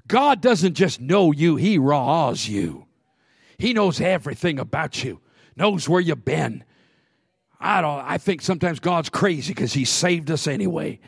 God 0.08 0.42
doesn't 0.42 0.76
just 0.76 1.02
know 1.02 1.32
you, 1.32 1.56
he 1.56 1.78
raws 1.78 2.48
you. 2.48 2.86
He 3.58 3.74
knows 3.74 4.02
everything 4.02 4.60
about 4.60 5.04
you, 5.04 5.22
knows 5.56 5.90
where 5.90 6.02
you've 6.02 6.26
been. 6.26 6.64
I 7.60 7.82
don't 7.82 8.00
I 8.02 8.18
think 8.18 8.42
sometimes 8.42 8.80
God's 8.80 9.10
crazy 9.10 9.54
because 9.54 9.74
he 9.74 9.86
saved 9.86 10.30
us 10.30 10.46
anyway. 10.46 11.00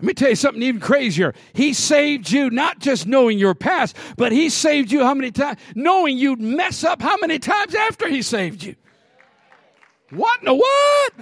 Let 0.00 0.06
me 0.06 0.14
tell 0.14 0.30
you 0.30 0.36
something 0.36 0.62
even 0.62 0.80
crazier. 0.80 1.34
He 1.52 1.72
saved 1.72 2.30
you 2.30 2.50
not 2.50 2.80
just 2.80 3.06
knowing 3.06 3.38
your 3.38 3.54
past, 3.54 3.96
but 4.16 4.32
He 4.32 4.48
saved 4.50 4.90
you 4.90 5.04
how 5.04 5.14
many 5.14 5.30
times? 5.30 5.58
Knowing 5.74 6.18
you'd 6.18 6.40
mess 6.40 6.82
up 6.82 7.00
how 7.00 7.16
many 7.18 7.38
times 7.38 7.74
after 7.74 8.08
He 8.08 8.20
saved 8.20 8.64
you? 8.64 8.74
What 10.10 10.40
in 10.40 10.46
the 10.46 10.54
what? 10.54 11.12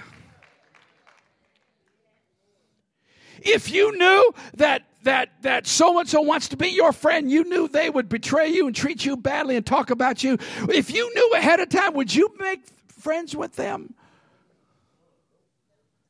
If 3.43 3.71
you 3.71 3.97
knew 3.97 4.33
that 4.55 4.83
that 5.03 5.31
that 5.43 5.67
so 5.67 5.99
and 5.99 6.09
so 6.09 6.21
wants 6.21 6.49
to 6.49 6.57
be 6.57 6.69
your 6.69 6.93
friend, 6.93 7.31
you 7.31 7.45
knew 7.45 7.69
they 7.69 7.91
would 7.91 8.09
betray 8.09 8.49
you 8.49 8.67
and 8.67 8.75
treat 8.75 9.05
you 9.05 9.17
badly 9.17 9.57
and 9.57 9.67
talk 9.67 9.91
about 9.91 10.23
you. 10.23 10.39
If 10.69 10.93
you 10.93 11.13
knew 11.15 11.33
ahead 11.35 11.61
of 11.61 11.69
time, 11.69 11.95
would 11.95 12.15
you 12.15 12.35
make 12.39 12.63
friends 12.89 13.35
with 13.35 13.57
them? 13.57 13.95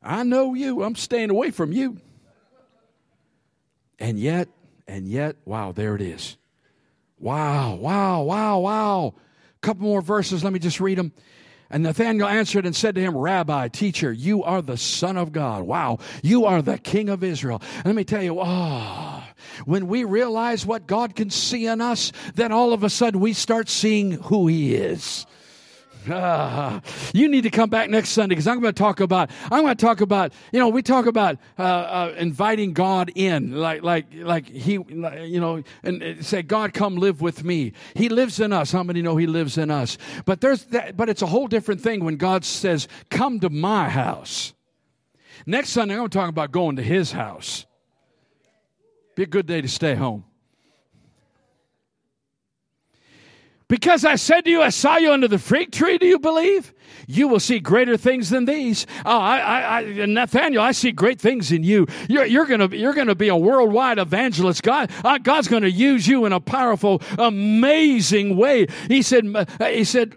I 0.02 0.24
know 0.24 0.54
you. 0.54 0.82
I'm 0.82 0.96
staying 0.96 1.30
away 1.30 1.50
from 1.50 1.72
you. 1.72 1.98
And 4.02 4.18
yet, 4.18 4.48
and 4.88 5.06
yet, 5.06 5.36
wow, 5.44 5.70
there 5.70 5.94
it 5.94 6.02
is. 6.02 6.36
Wow, 7.20 7.76
wow, 7.76 8.22
wow, 8.22 8.58
wow. 8.58 9.14
A 9.54 9.60
couple 9.60 9.84
more 9.84 10.02
verses, 10.02 10.42
let 10.42 10.52
me 10.52 10.58
just 10.58 10.80
read 10.80 10.98
them. 10.98 11.12
And 11.70 11.84
Nathanael 11.84 12.26
answered 12.26 12.66
and 12.66 12.74
said 12.74 12.96
to 12.96 13.00
him, 13.00 13.16
Rabbi, 13.16 13.68
teacher, 13.68 14.12
you 14.12 14.42
are 14.42 14.60
the 14.60 14.76
Son 14.76 15.16
of 15.16 15.30
God. 15.30 15.62
Wow, 15.62 16.00
you 16.20 16.46
are 16.46 16.62
the 16.62 16.78
King 16.78 17.10
of 17.10 17.22
Israel. 17.22 17.62
Let 17.84 17.94
me 17.94 18.02
tell 18.02 18.24
you, 18.24 18.40
oh, 18.40 19.22
when 19.66 19.86
we 19.86 20.02
realize 20.02 20.66
what 20.66 20.88
God 20.88 21.14
can 21.14 21.30
see 21.30 21.68
in 21.68 21.80
us, 21.80 22.10
then 22.34 22.50
all 22.50 22.72
of 22.72 22.82
a 22.82 22.90
sudden 22.90 23.20
we 23.20 23.32
start 23.32 23.68
seeing 23.68 24.10
who 24.10 24.48
He 24.48 24.74
is. 24.74 25.26
Uh, 26.08 26.80
you 27.12 27.28
need 27.28 27.42
to 27.42 27.50
come 27.50 27.70
back 27.70 27.90
next 27.90 28.10
Sunday 28.10 28.34
because 28.34 28.46
I'm 28.46 28.60
going 28.60 28.74
to 28.74 28.78
talk 28.78 29.00
about. 29.00 29.30
I'm 29.44 29.62
going 29.62 29.76
to 29.76 29.84
talk 29.84 30.00
about. 30.00 30.32
You 30.52 30.58
know, 30.58 30.68
we 30.68 30.82
talk 30.82 31.06
about 31.06 31.38
uh, 31.58 31.62
uh, 31.62 32.14
inviting 32.18 32.72
God 32.72 33.12
in, 33.14 33.52
like 33.52 33.82
like 33.82 34.06
like 34.14 34.46
he, 34.46 34.72
you 34.72 35.40
know, 35.40 35.62
and 35.82 36.24
say, 36.24 36.42
God, 36.42 36.72
come 36.72 36.96
live 36.96 37.20
with 37.20 37.44
me. 37.44 37.72
He 37.94 38.08
lives 38.08 38.40
in 38.40 38.52
us. 38.52 38.72
How 38.72 38.82
many 38.82 39.02
know 39.02 39.16
He 39.16 39.26
lives 39.26 39.58
in 39.58 39.70
us? 39.70 39.98
But 40.24 40.40
there's 40.40 40.64
that. 40.66 40.96
But 40.96 41.08
it's 41.08 41.22
a 41.22 41.26
whole 41.26 41.46
different 41.46 41.80
thing 41.80 42.04
when 42.04 42.16
God 42.16 42.44
says, 42.44 42.88
"Come 43.10 43.40
to 43.40 43.50
my 43.50 43.88
house." 43.88 44.54
Next 45.46 45.70
Sunday, 45.70 45.94
I'm 45.94 46.00
going 46.00 46.10
to 46.10 46.18
talk 46.18 46.28
about 46.28 46.52
going 46.52 46.76
to 46.76 46.82
His 46.82 47.12
house. 47.12 47.66
Be 49.14 49.24
a 49.24 49.26
good 49.26 49.46
day 49.46 49.60
to 49.60 49.68
stay 49.68 49.94
home. 49.94 50.24
Because 53.72 54.04
I 54.04 54.16
said 54.16 54.42
to 54.42 54.50
you, 54.50 54.60
I 54.60 54.68
saw 54.68 54.98
you 54.98 55.12
under 55.12 55.28
the 55.28 55.38
fig 55.38 55.72
tree, 55.72 55.96
do 55.96 56.06
you 56.06 56.18
believe? 56.18 56.74
You 57.06 57.26
will 57.26 57.40
see 57.40 57.58
greater 57.58 57.96
things 57.96 58.28
than 58.28 58.44
these. 58.44 58.86
Oh, 59.06 59.18
I, 59.18 59.38
I, 59.38 59.78
I 59.78 60.04
Nathanael, 60.04 60.60
I 60.60 60.72
see 60.72 60.92
great 60.92 61.18
things 61.18 61.50
in 61.50 61.62
you. 61.62 61.86
You're, 62.06 62.26
you're 62.26 62.44
gonna, 62.44 62.68
you're 62.76 62.92
gonna 62.92 63.14
be 63.14 63.28
a 63.28 63.34
worldwide 63.34 63.98
evangelist. 63.98 64.62
God, 64.62 64.90
uh, 65.02 65.16
God's 65.16 65.48
gonna 65.48 65.68
use 65.68 66.06
you 66.06 66.26
in 66.26 66.34
a 66.34 66.38
powerful, 66.38 67.00
amazing 67.16 68.36
way. 68.36 68.66
He 68.88 69.00
said, 69.00 69.24
uh, 69.34 69.46
he 69.64 69.84
said, 69.84 70.16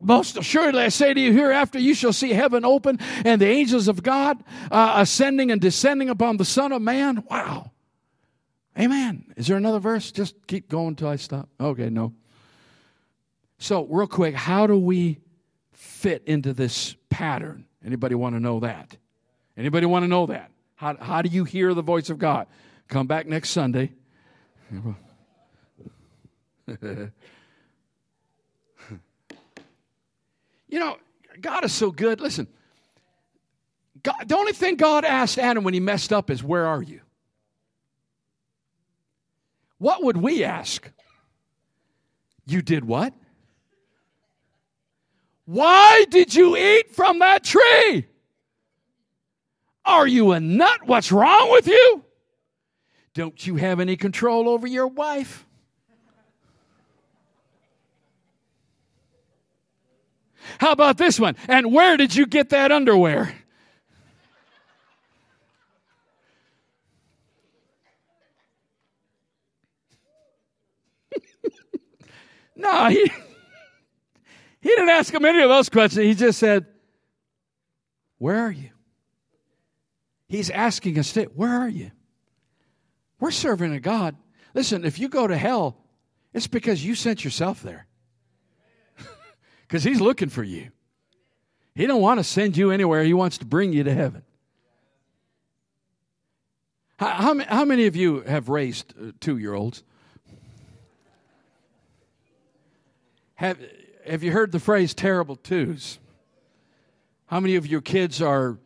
most 0.00 0.36
assuredly, 0.36 0.84
I 0.84 0.90
say 0.90 1.12
to 1.12 1.20
you, 1.20 1.32
hereafter 1.32 1.80
you 1.80 1.92
shall 1.92 2.12
see 2.12 2.34
heaven 2.34 2.64
open 2.64 3.00
and 3.24 3.40
the 3.40 3.48
angels 3.48 3.88
of 3.88 4.04
God 4.04 4.44
uh, 4.70 4.92
ascending 4.98 5.50
and 5.50 5.60
descending 5.60 6.08
upon 6.08 6.36
the 6.36 6.44
Son 6.44 6.70
of 6.70 6.82
Man. 6.82 7.24
Wow. 7.28 7.72
Amen. 8.78 9.34
Is 9.36 9.48
there 9.48 9.56
another 9.56 9.80
verse? 9.80 10.12
Just 10.12 10.36
keep 10.46 10.68
going 10.68 10.90
until 10.90 11.08
I 11.08 11.16
stop. 11.16 11.48
Okay, 11.58 11.90
no. 11.90 12.12
So, 13.58 13.86
real 13.86 14.06
quick, 14.06 14.34
how 14.34 14.66
do 14.66 14.78
we 14.78 15.20
fit 15.72 16.22
into 16.26 16.52
this 16.52 16.94
pattern? 17.08 17.66
Anybody 17.84 18.14
want 18.14 18.34
to 18.34 18.40
know 18.40 18.60
that? 18.60 18.96
Anybody 19.56 19.86
want 19.86 20.02
to 20.02 20.08
know 20.08 20.26
that? 20.26 20.50
How, 20.74 20.96
how 21.00 21.22
do 21.22 21.30
you 21.30 21.44
hear 21.44 21.72
the 21.72 21.82
voice 21.82 22.10
of 22.10 22.18
God? 22.18 22.46
Come 22.88 23.06
back 23.06 23.26
next 23.26 23.50
Sunday. 23.50 23.92
you 24.70 24.94
know, 30.70 30.98
God 31.40 31.64
is 31.64 31.72
so 31.72 31.90
good. 31.90 32.20
Listen, 32.20 32.46
God, 34.02 34.28
the 34.28 34.36
only 34.36 34.52
thing 34.52 34.76
God 34.76 35.04
asked 35.04 35.38
Adam 35.38 35.64
when 35.64 35.74
he 35.74 35.80
messed 35.80 36.12
up 36.12 36.30
is, 36.30 36.42
Where 36.42 36.66
are 36.66 36.82
you? 36.82 37.00
What 39.78 40.04
would 40.04 40.18
we 40.18 40.44
ask? 40.44 40.90
You 42.46 42.62
did 42.62 42.84
what? 42.84 43.12
Why 45.46 46.04
did 46.10 46.34
you 46.34 46.56
eat 46.56 46.94
from 46.94 47.20
that 47.20 47.44
tree? 47.44 48.06
Are 49.84 50.06
you 50.06 50.32
a 50.32 50.40
nut? 50.40 50.80
What's 50.84 51.12
wrong 51.12 51.52
with 51.52 51.68
you? 51.68 52.04
Don't 53.14 53.46
you 53.46 53.54
have 53.56 53.80
any 53.80 53.96
control 53.96 54.48
over 54.48 54.66
your 54.66 54.88
wife? 54.88 55.46
How 60.58 60.72
about 60.72 60.98
this 60.98 61.18
one? 61.18 61.36
And 61.48 61.72
where 61.72 61.96
did 61.96 62.14
you 62.14 62.26
get 62.26 62.50
that 62.50 62.70
underwear? 62.72 63.34
no, 72.56 72.88
he, 72.88 73.10
he 74.66 74.74
didn't 74.74 74.88
ask 74.88 75.14
him 75.14 75.24
any 75.24 75.40
of 75.42 75.48
those 75.48 75.68
questions. 75.68 76.04
He 76.04 76.14
just 76.14 76.40
said, 76.40 76.66
Where 78.18 78.40
are 78.40 78.50
you? 78.50 78.70
He's 80.26 80.50
asking 80.50 80.98
us, 80.98 81.14
Where 81.14 81.52
are 81.52 81.68
you? 81.68 81.92
We're 83.20 83.30
serving 83.30 83.72
a 83.72 83.78
God. 83.78 84.16
Listen, 84.54 84.84
if 84.84 84.98
you 84.98 85.08
go 85.08 85.28
to 85.28 85.36
hell, 85.36 85.76
it's 86.34 86.48
because 86.48 86.84
you 86.84 86.96
sent 86.96 87.24
yourself 87.24 87.62
there. 87.62 87.86
Because 89.68 89.84
he's 89.84 90.00
looking 90.00 90.30
for 90.30 90.42
you. 90.42 90.70
He 91.76 91.86
don't 91.86 92.00
want 92.00 92.18
to 92.18 92.24
send 92.24 92.56
you 92.56 92.72
anywhere. 92.72 93.04
He 93.04 93.14
wants 93.14 93.38
to 93.38 93.44
bring 93.44 93.72
you 93.72 93.84
to 93.84 93.94
heaven. 93.94 94.22
How, 96.98 97.08
how, 97.08 97.38
how 97.44 97.64
many 97.64 97.86
of 97.86 97.94
you 97.94 98.22
have 98.22 98.48
raised 98.48 98.94
uh, 99.00 99.12
two-year-olds? 99.20 99.84
Have, 103.34 103.58
have 104.06 104.22
you 104.22 104.32
heard 104.32 104.52
the 104.52 104.60
phrase 104.60 104.94
terrible 104.94 105.36
twos? 105.36 105.98
How 107.26 107.40
many 107.40 107.56
of 107.56 107.66
your 107.66 107.80
kids 107.80 108.22
are 108.22 108.58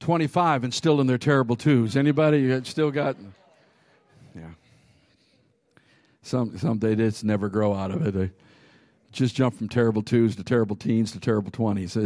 25 0.00 0.64
and 0.64 0.72
still 0.72 1.00
in 1.00 1.06
their 1.06 1.18
terrible 1.18 1.56
twos? 1.56 1.96
Anybody 1.96 2.62
still 2.64 2.90
got 2.90 3.16
yeah. 4.34 4.50
Some 6.22 6.58
some 6.58 6.78
they 6.78 6.96
just 6.96 7.24
never 7.24 7.48
grow 7.48 7.74
out 7.74 7.90
of 7.90 8.06
it. 8.06 8.14
They 8.14 8.30
just 9.12 9.34
jump 9.34 9.56
from 9.56 9.68
terrible 9.68 10.02
twos 10.02 10.36
to 10.36 10.44
terrible 10.44 10.76
teens 10.76 11.12
to 11.12 11.20
terrible 11.20 11.50
twenties. 11.50 11.96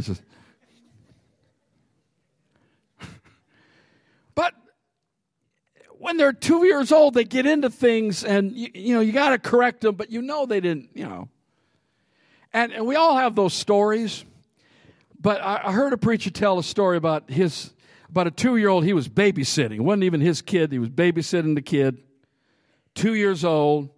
But 4.34 4.54
when 5.98 6.16
they're 6.16 6.32
two 6.32 6.64
years 6.64 6.92
old, 6.92 7.14
they 7.14 7.24
get 7.24 7.44
into 7.44 7.70
things, 7.70 8.22
and 8.22 8.52
you, 8.52 8.68
you 8.72 8.94
know 8.94 9.00
you 9.00 9.12
got 9.12 9.30
to 9.30 9.38
correct 9.38 9.80
them, 9.80 9.96
but 9.96 10.10
you 10.10 10.22
know 10.22 10.46
they 10.46 10.60
didn't. 10.60 10.90
You 10.94 11.04
know, 11.06 11.28
and, 12.52 12.72
and 12.72 12.86
we 12.86 12.96
all 12.96 13.16
have 13.16 13.34
those 13.34 13.54
stories. 13.54 14.24
But 15.20 15.40
I, 15.40 15.60
I 15.64 15.72
heard 15.72 15.92
a 15.92 15.98
preacher 15.98 16.30
tell 16.30 16.58
a 16.58 16.62
story 16.62 16.96
about 16.96 17.30
his 17.30 17.72
about 18.08 18.26
a 18.26 18.30
two 18.30 18.56
year 18.56 18.68
old 18.68 18.84
he 18.84 18.92
was 18.92 19.08
babysitting. 19.08 19.76
It 19.76 19.80
wasn't 19.80 20.04
even 20.04 20.20
his 20.20 20.42
kid. 20.42 20.72
He 20.72 20.78
was 20.78 20.88
babysitting 20.88 21.54
the 21.54 21.62
kid 21.62 21.98
two 22.98 23.14
years 23.14 23.44
old. 23.44 23.90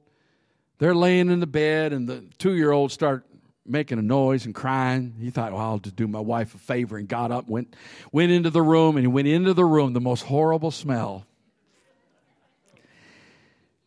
They're 0.78 0.94
laying 0.94 1.30
in 1.30 1.40
the 1.40 1.46
bed, 1.46 1.92
and 1.92 2.08
the 2.08 2.24
two 2.38 2.54
year 2.54 2.70
old 2.70 2.92
start 2.92 3.26
making 3.66 3.98
a 3.98 4.02
noise 4.02 4.46
and 4.46 4.54
crying. 4.54 5.14
He 5.20 5.30
thought, 5.30 5.52
well, 5.52 5.60
I'll 5.60 5.78
just 5.78 5.96
do 5.96 6.06
my 6.06 6.20
wife 6.20 6.54
a 6.54 6.58
favor, 6.58 6.96
and 6.96 7.08
got 7.08 7.30
up, 7.30 7.48
went, 7.48 7.76
went 8.12 8.32
into 8.32 8.50
the 8.50 8.62
room, 8.62 8.96
and 8.96 9.04
he 9.04 9.08
went 9.08 9.28
into 9.28 9.54
the 9.54 9.64
room, 9.64 9.92
the 9.92 10.00
most 10.00 10.22
horrible 10.22 10.70
smell. 10.70 11.26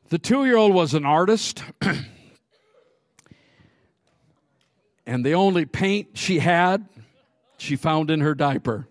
The 0.09 0.19
two 0.19 0.45
year 0.45 0.57
old 0.57 0.73
was 0.73 0.93
an 0.93 1.05
artist, 1.05 1.63
and 5.05 5.25
the 5.25 5.33
only 5.33 5.65
paint 5.65 6.09
she 6.13 6.39
had, 6.39 6.87
she 7.57 7.75
found 7.75 8.09
in 8.09 8.21
her 8.21 8.35
diaper. 8.35 8.87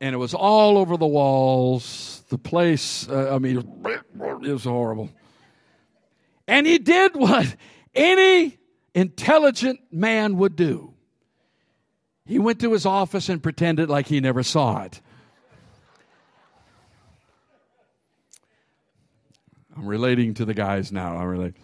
And 0.00 0.14
it 0.14 0.18
was 0.18 0.34
all 0.34 0.78
over 0.78 0.96
the 0.96 1.06
walls, 1.06 2.22
the 2.28 2.38
place, 2.38 3.08
uh, 3.08 3.34
I 3.34 3.38
mean, 3.38 3.58
it 3.84 4.52
was 4.52 4.64
horrible. 4.64 5.10
And 6.46 6.66
he 6.66 6.78
did 6.78 7.14
what 7.14 7.54
any 7.94 8.58
intelligent 8.94 9.80
man 9.90 10.36
would 10.36 10.56
do. 10.56 10.94
He 12.24 12.38
went 12.38 12.60
to 12.60 12.72
his 12.72 12.86
office 12.86 13.28
and 13.28 13.42
pretended 13.42 13.88
like 13.88 14.06
he 14.06 14.20
never 14.20 14.42
saw 14.42 14.82
it. 14.82 15.00
I'm 19.76 19.86
relating 19.86 20.34
to 20.34 20.44
the 20.44 20.54
guys 20.54 20.90
now. 20.90 21.16
I 21.16 21.24
relate. 21.24 21.54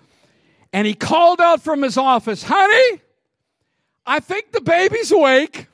And 0.75 0.89
he 0.89 0.95
called 0.95 1.41
out 1.41 1.63
from 1.63 1.83
his 1.83 1.97
office, 1.97 2.43
honey, 2.43 3.01
I 4.05 4.19
think 4.19 4.51
the 4.51 4.61
baby's 4.61 5.13
awake. 5.13 5.69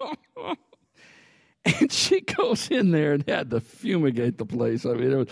And 1.80 1.92
she 1.92 2.22
goes 2.22 2.70
in 2.70 2.92
there 2.92 3.12
and 3.12 3.28
had 3.28 3.50
to 3.50 3.60
fumigate 3.60 4.38
the 4.38 4.46
place. 4.46 4.86
I 4.86 4.94
mean, 4.94 5.12
it 5.12 5.16
was, 5.16 5.28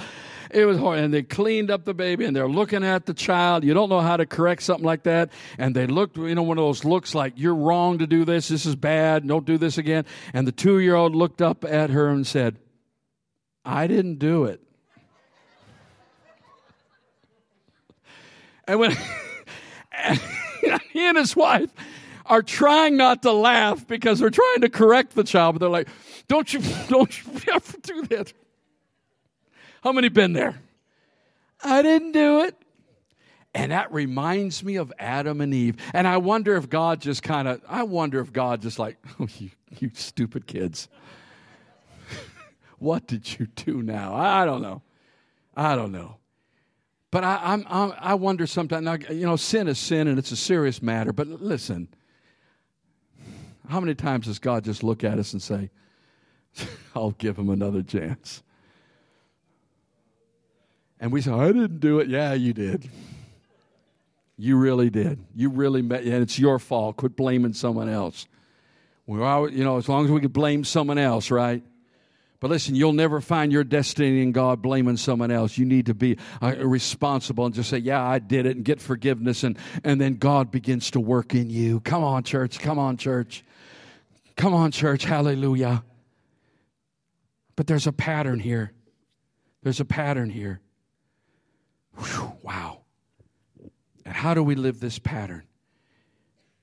it 0.51 0.65
was 0.67 0.77
horrible. 0.77 1.05
And 1.05 1.15
they 1.15 1.23
cleaned 1.23 1.71
up 1.71 1.87
the 1.87 1.95
baby 1.95 2.27
and 2.27 2.37
they're 2.37 2.49
looking 2.49 2.85
at 2.85 3.07
the 3.07 3.15
child. 3.15 3.65
You 3.65 3.73
don't 3.73 3.89
know 3.89 4.01
how 4.01 4.19
to 4.19 4.27
correct 4.27 4.63
something 4.63 4.85
like 4.85 5.05
that. 5.05 5.31
And 5.57 5.75
they 5.75 5.87
looked, 5.87 6.19
you 6.19 6.35
know, 6.35 6.43
one 6.43 6.59
of 6.59 6.65
those 6.65 6.85
looks 6.85 7.15
like, 7.15 7.35
you're 7.37 7.55
wrong 7.55 7.99
to 7.99 8.07
do 8.07 8.27
this. 8.27 8.49
This 8.49 8.67
is 8.67 8.77
bad. 8.77 9.27
Don't 9.27 9.47
do 9.47 9.57
this 9.57 9.79
again. 9.79 10.05
And 10.35 10.47
the 10.47 10.53
two 10.53 10.79
year 10.79 10.95
old 10.95 11.17
looked 11.17 11.41
up 11.41 11.65
at 11.65 11.89
her 11.89 12.09
and 12.09 12.27
said, 12.27 12.59
I 13.65 13.87
didn't 13.87 14.19
do 14.19 14.45
it. 14.45 14.61
And 18.67 18.81
when 18.81 18.91
he 20.93 21.07
and 21.07 21.17
his 21.17 21.37
wife, 21.37 21.71
are 22.29 22.43
trying 22.43 22.97
not 22.97 23.23
to 23.23 23.33
laugh 23.33 23.87
because 23.87 24.19
they're 24.19 24.31
trying 24.31 24.61
to 24.61 24.69
correct 24.69 25.15
the 25.15 25.25
child, 25.25 25.55
but 25.55 25.61
they're 25.61 25.69
like, 25.69 25.89
don't 26.29 26.53
you, 26.53 26.61
don't 26.89 27.25
you 27.25 27.33
ever 27.53 27.79
do 27.83 28.03
that. 28.07 28.33
How 29.83 29.93
many 29.93 30.09
been 30.09 30.33
there? 30.33 30.61
I 31.63 31.83
didn't 31.83 32.13
do 32.13 32.41
it. 32.41 32.57
And 33.55 33.73
that 33.73 33.91
reminds 33.91 34.63
me 34.63 34.77
of 34.77 34.93
Adam 34.99 35.41
and 35.41 35.55
Eve. 35.55 35.77
And 35.95 36.07
I 36.07 36.19
wonder 36.19 36.57
if 36.57 36.69
God 36.69 37.01
just 37.01 37.23
kind 37.23 37.49
of, 37.49 37.63
I 37.67 37.85
wonder 37.85 38.21
if 38.21 38.31
God 38.31 38.61
just 38.61 38.79
like, 38.79 38.99
oh, 39.19 39.29
you, 39.39 39.51
you 39.79 39.91
stupid 39.95 40.47
kids. 40.47 40.89
what 42.79 43.07
did 43.07 43.39
you 43.39 43.47
do 43.47 43.83
now? 43.83 44.15
I 44.15 44.45
don't 44.45 44.61
know. 44.61 44.83
I 45.57 45.75
don't 45.75 45.93
know. 45.93 46.17
But 47.17 47.25
I, 47.25 47.41
I'm, 47.43 47.67
I'm, 47.71 47.95
i 47.99 48.13
wonder 48.13 48.47
sometimes, 48.47 49.09
you 49.09 49.25
know, 49.25 49.37
sin 49.37 49.69
is 49.69 49.79
sin 49.79 50.07
and 50.07 50.19
it's 50.19 50.33
a 50.33 50.37
serious 50.37 50.83
matter. 50.83 51.15
But 51.15 51.29
listen, 51.29 51.89
how 53.71 53.81
many 53.81 53.95
times 53.95 54.27
does 54.27 54.39
God 54.39 54.65
just 54.65 54.83
look 54.83 55.03
at 55.03 55.19
us 55.19 55.33
and 55.33 55.41
say, 55.41 55.71
I'll 56.95 57.13
give 57.13 57.39
him 57.39 57.49
another 57.49 57.83
chance? 57.83 58.43
And 61.01 61.11
we 61.11 61.23
say, 61.23 61.31
I 61.31 61.47
didn't 61.47 61.81
do 61.81 62.01
it. 62.01 62.09
Yeah, 62.09 62.35
you 62.35 62.53
did. 62.53 62.87
You 64.37 64.59
really 64.59 64.91
did. 64.91 65.19
You 65.35 65.49
really 65.49 65.81
met, 65.81 66.03
and 66.03 66.23
it's 66.23 66.39
your 66.39 66.59
fault. 66.59 66.99
Quit 66.99 67.17
blaming 67.17 67.55
someone 67.55 67.89
else. 67.89 68.27
We're 69.07 69.25
always, 69.25 69.55
you 69.55 69.65
know, 69.65 69.79
as 69.79 69.89
long 69.89 70.05
as 70.05 70.11
we 70.11 70.21
can 70.21 70.33
blame 70.33 70.65
someone 70.65 70.99
else, 70.99 71.31
right? 71.31 71.63
But 72.39 72.51
listen, 72.51 72.75
you'll 72.75 72.93
never 72.93 73.21
find 73.21 73.51
your 73.51 73.65
destiny 73.65 74.23
in 74.23 74.33
God 74.33 74.61
blaming 74.61 74.97
someone 74.97 75.31
else. 75.31 75.57
You 75.57 75.65
need 75.65 75.87
to 75.87 75.95
be 75.95 76.19
uh, 76.43 76.55
responsible 76.59 77.47
and 77.47 77.55
just 77.55 77.71
say, 77.71 77.79
Yeah, 77.79 78.03
I 78.03 78.19
did 78.19 78.47
it, 78.47 78.57
and 78.57 78.65
get 78.65 78.81
forgiveness, 78.81 79.43
and, 79.43 79.59
and 79.85 80.01
then 80.01 80.17
God 80.17 80.51
begins 80.51 80.91
to 80.93 81.01
work 81.01 81.35
in 81.35 81.49
you. 81.49 81.81
Come 81.81 82.05
on, 82.05 82.25
church. 82.25 82.59
Come 82.59 82.79
on, 82.79 82.99
church. 82.99 83.45
Come 84.37 84.53
on, 84.53 84.71
church. 84.71 85.05
Hallelujah. 85.05 85.83
But 87.57 87.67
there's 87.67 87.87
a 87.87 87.93
pattern 87.93 88.39
here. 88.39 88.73
There's 89.63 89.81
a 89.81 89.87
pattern 89.87 90.29
here. 90.29 90.61
Whew, 91.97 92.33
wow. 92.43 92.83
And 94.05 94.15
how 94.15 94.35
do 94.35 94.43
we 94.43 94.55
live 94.55 94.79
this 94.79 94.99
pattern? 94.99 95.45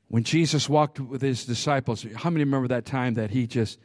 When 0.07 0.23
Jesus 0.23 0.69
walked 0.69 0.99
with 0.99 1.23
his 1.23 1.45
disciples, 1.45 2.05
how 2.15 2.29
many 2.29 2.43
remember 2.43 2.67
that 2.67 2.85
time 2.85 3.15
that 3.15 3.31
he 3.31 3.47
just, 3.47 3.79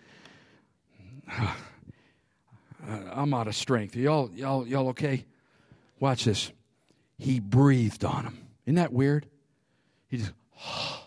Uh, 2.89 2.99
I'm 3.13 3.35
out 3.35 3.49
of 3.49 3.55
strength. 3.55 3.95
Y'all, 3.97 4.31
y'all, 4.35 4.67
y'all 4.67 4.89
okay? 4.89 5.27
Watch 6.01 6.25
this. 6.25 6.51
He 7.19 7.41
breathed 7.41 8.05
on 8.05 8.25
him. 8.25 8.49
Isn't 8.65 8.77
that 8.77 8.93
weird? 8.93 9.27
He 10.09 10.19
just, 10.19 10.33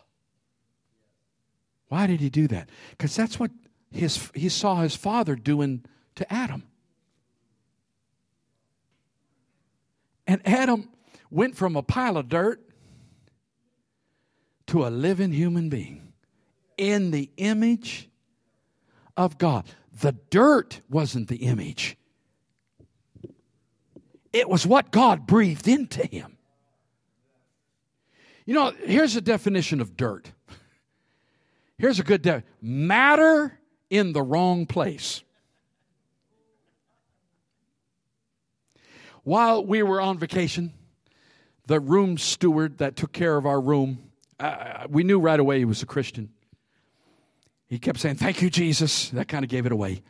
why 1.87 2.07
did 2.07 2.19
he 2.19 2.29
do 2.29 2.47
that? 2.49 2.69
Because 2.91 3.15
that's 3.15 3.39
what 3.39 3.51
his, 3.91 4.29
he 4.35 4.49
saw 4.49 4.81
his 4.81 4.95
father 4.95 5.35
doing 5.35 5.83
to 6.15 6.31
Adam. 6.31 6.63
And 10.27 10.41
Adam 10.47 10.89
went 11.29 11.57
from 11.57 11.75
a 11.75 11.81
pile 11.81 12.17
of 12.17 12.29
dirt 12.29 12.61
to 14.67 14.85
a 14.85 14.89
living 14.89 15.33
human 15.33 15.69
being 15.69 16.13
in 16.77 17.11
the 17.11 17.29
image 17.37 18.09
of 19.17 19.37
God. 19.37 19.65
The 19.91 20.13
dirt 20.29 20.81
wasn't 20.89 21.27
the 21.27 21.37
image, 21.37 21.97
it 24.31 24.49
was 24.49 24.65
what 24.65 24.91
God 24.91 25.27
breathed 25.27 25.67
into 25.67 26.05
him. 26.05 26.37
You 28.45 28.55
know, 28.55 28.73
here's 28.85 29.15
a 29.15 29.21
definition 29.21 29.81
of 29.81 29.95
dirt 29.95 30.31
Here's 31.81 31.99
a 31.99 32.03
good 32.03 32.21
day 32.21 32.43
matter 32.61 33.57
in 33.89 34.13
the 34.13 34.21
wrong 34.21 34.67
place. 34.67 35.23
While 39.23 39.65
we 39.65 39.81
were 39.81 39.99
on 39.99 40.19
vacation, 40.19 40.73
the 41.65 41.79
room 41.79 42.19
steward 42.19 42.77
that 42.77 42.95
took 42.95 43.11
care 43.11 43.35
of 43.35 43.47
our 43.47 43.59
room, 43.59 44.11
uh, 44.39 44.85
we 44.89 45.03
knew 45.03 45.19
right 45.19 45.39
away 45.39 45.57
he 45.57 45.65
was 45.65 45.81
a 45.81 45.87
Christian. 45.87 46.29
He 47.71 47.79
kept 47.79 47.99
saying, 48.01 48.15
Thank 48.15 48.41
you, 48.41 48.49
Jesus. 48.49 49.11
That 49.11 49.29
kind 49.29 49.45
of 49.45 49.49
gave 49.49 49.65
it 49.65 49.71
away. 49.71 50.03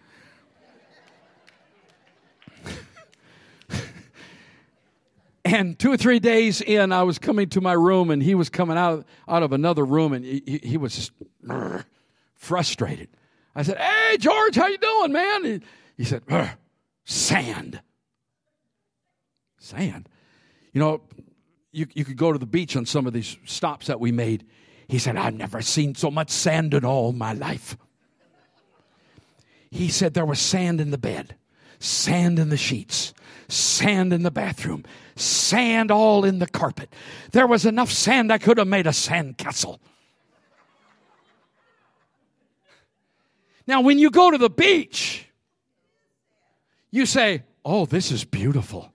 and 5.45 5.77
two 5.77 5.91
or 5.91 5.97
three 5.97 6.17
days 6.17 6.61
in, 6.61 6.91
I 6.91 7.03
was 7.03 7.19
coming 7.19 7.49
to 7.49 7.61
my 7.61 7.73
room, 7.73 8.09
and 8.09 8.23
he 8.23 8.33
was 8.33 8.49
coming 8.49 8.79
out, 8.79 9.05
out 9.27 9.43
of 9.43 9.53
another 9.53 9.85
room, 9.85 10.11
and 10.11 10.25
he, 10.25 10.59
he 10.63 10.77
was 10.77 11.11
frustrated. 12.33 13.09
I 13.55 13.61
said, 13.61 13.77
"Hey, 13.77 14.17
George, 14.17 14.55
how 14.55 14.65
you 14.65 14.79
doing, 14.79 15.11
man?" 15.11 15.43
He, 15.45 15.61
he 15.97 16.03
said, 16.03 16.23
"Sand, 17.05 17.79
sand." 19.59 20.09
You 20.73 20.79
know, 20.79 21.01
you, 21.71 21.85
you 21.93 22.05
could 22.05 22.17
go 22.17 22.31
to 22.33 22.39
the 22.39 22.47
beach 22.47 22.75
on 22.75 22.87
some 22.87 23.05
of 23.05 23.13
these 23.13 23.37
stops 23.45 23.85
that 23.85 23.99
we 23.99 24.11
made. 24.11 24.47
He 24.91 24.99
said, 24.99 25.15
I've 25.15 25.33
never 25.33 25.61
seen 25.61 25.95
so 25.95 26.11
much 26.11 26.29
sand 26.29 26.73
in 26.73 26.85
all 26.85 27.13
my 27.13 27.33
life. 27.33 27.77
He 29.71 29.87
said 29.87 30.13
there 30.13 30.25
was 30.25 30.39
sand 30.39 30.79
in 30.79 30.91
the 30.91 30.97
bed, 30.97 31.35
sand 31.79 32.37
in 32.37 32.49
the 32.49 32.57
sheets, 32.57 33.13
sand 33.47 34.11
in 34.11 34.21
the 34.21 34.29
bathroom, 34.29 34.83
sand 35.15 35.89
all 35.89 36.25
in 36.25 36.39
the 36.39 36.47
carpet. 36.47 36.93
There 37.31 37.47
was 37.47 37.65
enough 37.65 37.89
sand 37.89 38.31
I 38.31 38.37
could 38.37 38.57
have 38.57 38.67
made 38.67 38.85
a 38.85 38.93
sand 38.93 39.37
castle. 39.37 39.79
Now, 43.65 43.81
when 43.81 43.97
you 43.97 44.11
go 44.11 44.29
to 44.29 44.37
the 44.37 44.49
beach, 44.49 45.25
you 46.91 47.05
say, 47.05 47.43
Oh, 47.63 47.85
this 47.85 48.11
is 48.11 48.25
beautiful 48.25 48.91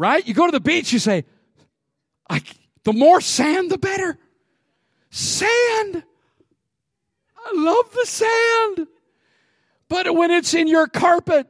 right? 0.00 0.26
You 0.26 0.32
go 0.32 0.46
to 0.46 0.52
the 0.52 0.60
beach, 0.60 0.94
you 0.94 0.98
say, 0.98 1.24
the 2.84 2.92
more 2.92 3.20
sand, 3.20 3.70
the 3.70 3.76
better. 3.76 4.18
Sand. 5.10 6.04
I 7.36 7.52
love 7.54 7.92
the 7.92 8.06
sand. 8.06 8.88
But 9.88 10.14
when 10.14 10.30
it's 10.30 10.54
in 10.54 10.68
your 10.68 10.86
carpet, 10.86 11.46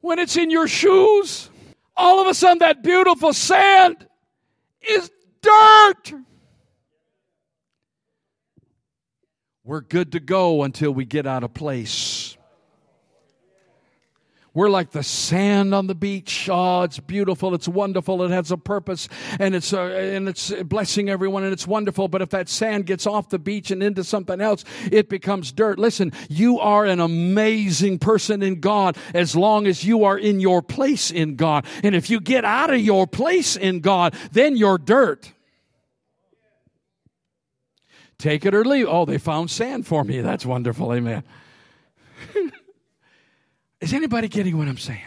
when 0.00 0.18
it's 0.18 0.36
in 0.36 0.50
your 0.50 0.68
shoes, 0.68 1.50
all 1.96 2.20
of 2.20 2.28
a 2.28 2.34
sudden 2.34 2.58
that 2.58 2.82
beautiful 2.82 3.32
sand 3.32 4.06
is 4.80 5.10
dirt. 5.42 6.12
We're 9.64 9.80
good 9.80 10.12
to 10.12 10.20
go 10.20 10.62
until 10.62 10.92
we 10.92 11.04
get 11.04 11.26
out 11.26 11.42
of 11.42 11.54
place. 11.54 12.36
We're 14.54 14.70
like 14.70 14.92
the 14.92 15.02
sand 15.02 15.74
on 15.74 15.88
the 15.88 15.96
beach. 15.96 16.48
Oh, 16.50 16.82
it's 16.82 17.00
beautiful. 17.00 17.54
It's 17.54 17.66
wonderful. 17.66 18.22
It 18.22 18.30
has 18.30 18.52
a 18.52 18.56
purpose 18.56 19.08
and 19.40 19.52
it's, 19.52 19.72
uh, 19.72 19.82
and 19.82 20.28
it's 20.28 20.52
blessing 20.62 21.08
everyone 21.08 21.42
and 21.42 21.52
it's 21.52 21.66
wonderful. 21.66 22.06
But 22.06 22.22
if 22.22 22.30
that 22.30 22.48
sand 22.48 22.86
gets 22.86 23.04
off 23.04 23.30
the 23.30 23.40
beach 23.40 23.72
and 23.72 23.82
into 23.82 24.04
something 24.04 24.40
else, 24.40 24.64
it 24.92 25.08
becomes 25.08 25.50
dirt. 25.50 25.80
Listen, 25.80 26.12
you 26.28 26.60
are 26.60 26.84
an 26.84 27.00
amazing 27.00 27.98
person 27.98 28.44
in 28.44 28.60
God 28.60 28.96
as 29.12 29.34
long 29.34 29.66
as 29.66 29.84
you 29.84 30.04
are 30.04 30.16
in 30.16 30.38
your 30.38 30.62
place 30.62 31.10
in 31.10 31.34
God. 31.34 31.66
And 31.82 31.96
if 31.96 32.08
you 32.08 32.20
get 32.20 32.44
out 32.44 32.72
of 32.72 32.78
your 32.78 33.08
place 33.08 33.56
in 33.56 33.80
God, 33.80 34.14
then 34.30 34.56
you're 34.56 34.78
dirt. 34.78 35.32
Take 38.18 38.46
it 38.46 38.54
or 38.54 38.64
leave. 38.64 38.86
Oh, 38.88 39.04
they 39.04 39.18
found 39.18 39.50
sand 39.50 39.84
for 39.84 40.04
me. 40.04 40.20
That's 40.20 40.46
wonderful. 40.46 40.92
Amen. 40.94 41.24
Is 43.84 43.92
anybody 43.92 44.28
getting 44.28 44.56
what 44.56 44.66
I'm 44.66 44.78
saying? 44.78 45.02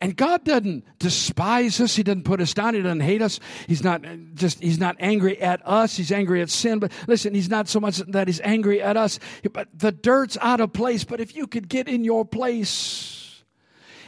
And 0.00 0.16
God 0.16 0.44
doesn't 0.44 0.84
despise 1.00 1.80
us. 1.80 1.96
He 1.96 2.04
doesn't 2.04 2.22
put 2.22 2.40
us 2.40 2.54
down. 2.54 2.74
He 2.74 2.82
doesn't 2.82 3.00
hate 3.00 3.20
us. 3.20 3.40
He's 3.66 3.82
not 3.82 4.04
just, 4.34 4.62
he's 4.62 4.78
not 4.78 4.94
angry 5.00 5.40
at 5.40 5.60
us. 5.66 5.96
He's 5.96 6.12
angry 6.12 6.40
at 6.40 6.50
sin. 6.50 6.78
But 6.78 6.92
listen, 7.08 7.34
he's 7.34 7.48
not 7.48 7.66
so 7.66 7.80
much 7.80 7.96
that 7.98 8.28
he's 8.28 8.40
angry 8.42 8.80
at 8.80 8.96
us, 8.96 9.18
but 9.52 9.66
the 9.76 9.90
dirt's 9.90 10.38
out 10.40 10.60
of 10.60 10.72
place. 10.72 11.02
But 11.02 11.20
if 11.20 11.34
you 11.34 11.48
could 11.48 11.68
get 11.68 11.88
in 11.88 12.04
your 12.04 12.24
place, 12.24 13.42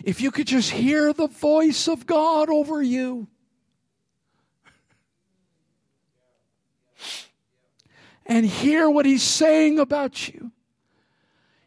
if 0.04 0.20
you 0.20 0.30
could 0.30 0.46
just 0.46 0.70
hear 0.70 1.12
the 1.12 1.26
voice 1.26 1.88
of 1.88 2.06
God 2.06 2.50
over 2.50 2.80
you, 2.80 3.26
and 8.26 8.46
hear 8.46 8.88
what 8.88 9.06
he's 9.06 9.24
saying 9.24 9.80
about 9.80 10.28
you, 10.28 10.52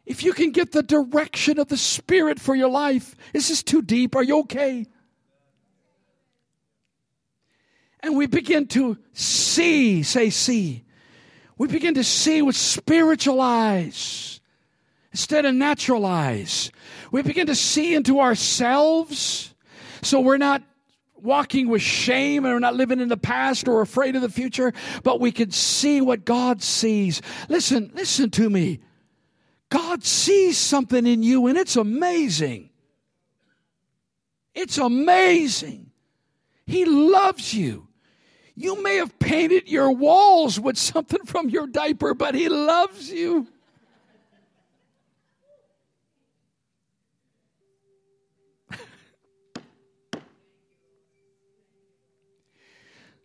if 0.08 0.24
you 0.24 0.32
can 0.32 0.52
get 0.52 0.72
the 0.72 0.82
direction 0.82 1.58
of 1.58 1.68
the 1.68 1.76
Spirit 1.76 2.40
for 2.40 2.54
your 2.54 2.70
life, 2.70 3.14
is 3.34 3.48
this 3.48 3.62
too 3.62 3.82
deep? 3.82 4.16
Are 4.16 4.22
you 4.22 4.40
okay? 4.40 4.86
And 8.00 8.16
we 8.16 8.26
begin 8.26 8.66
to 8.68 8.96
see, 9.12 10.02
say, 10.02 10.30
see. 10.30 10.84
We 11.58 11.68
begin 11.68 11.92
to 11.94 12.04
see 12.04 12.40
with 12.40 12.56
spiritual 12.56 13.42
eyes 13.42 14.40
instead 15.12 15.44
of 15.44 15.54
natural 15.54 16.06
eyes. 16.06 16.70
We 17.12 17.20
begin 17.20 17.46
to 17.48 17.54
see 17.54 17.94
into 17.94 18.18
ourselves 18.18 19.54
so 20.00 20.20
we're 20.20 20.38
not 20.38 20.62
walking 21.16 21.68
with 21.68 21.82
shame 21.82 22.46
and 22.46 22.54
we're 22.54 22.60
not 22.60 22.76
living 22.76 23.00
in 23.00 23.08
the 23.08 23.16
past 23.18 23.68
or 23.68 23.82
afraid 23.82 24.16
of 24.16 24.22
the 24.22 24.30
future, 24.30 24.72
but 25.02 25.20
we 25.20 25.32
can 25.32 25.50
see 25.50 26.00
what 26.00 26.24
God 26.24 26.62
sees. 26.62 27.20
Listen, 27.50 27.90
listen 27.92 28.30
to 28.30 28.48
me. 28.48 28.80
God 29.68 30.04
sees 30.04 30.56
something 30.56 31.06
in 31.06 31.22
you 31.22 31.46
and 31.46 31.58
it's 31.58 31.76
amazing. 31.76 32.70
It's 34.54 34.78
amazing. 34.78 35.90
He 36.66 36.84
loves 36.84 37.54
you. 37.54 37.86
You 38.54 38.82
may 38.82 38.96
have 38.96 39.18
painted 39.20 39.68
your 39.68 39.92
walls 39.92 40.58
with 40.58 40.76
something 40.76 41.24
from 41.24 41.48
your 41.48 41.68
diaper, 41.68 42.12
but 42.12 42.34
He 42.34 42.48
loves 42.48 43.08
you. 43.08 43.46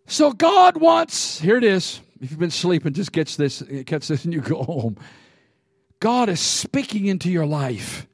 so 0.05 0.31
God 0.31 0.77
wants, 0.77 1.39
here 1.39 1.57
it 1.57 1.63
is. 1.63 1.99
If 2.21 2.29
you've 2.29 2.39
been 2.39 2.51
sleeping, 2.51 2.93
just 2.93 3.11
catch 3.11 3.35
this, 3.35 3.63
catch 3.87 4.07
this 4.07 4.25
and 4.25 4.33
you 4.33 4.41
go 4.41 4.61
home. 4.61 4.97
God 6.03 6.27
is 6.27 6.41
speaking 6.41 7.05
into 7.05 7.31
your 7.31 7.45
life. 7.45 8.07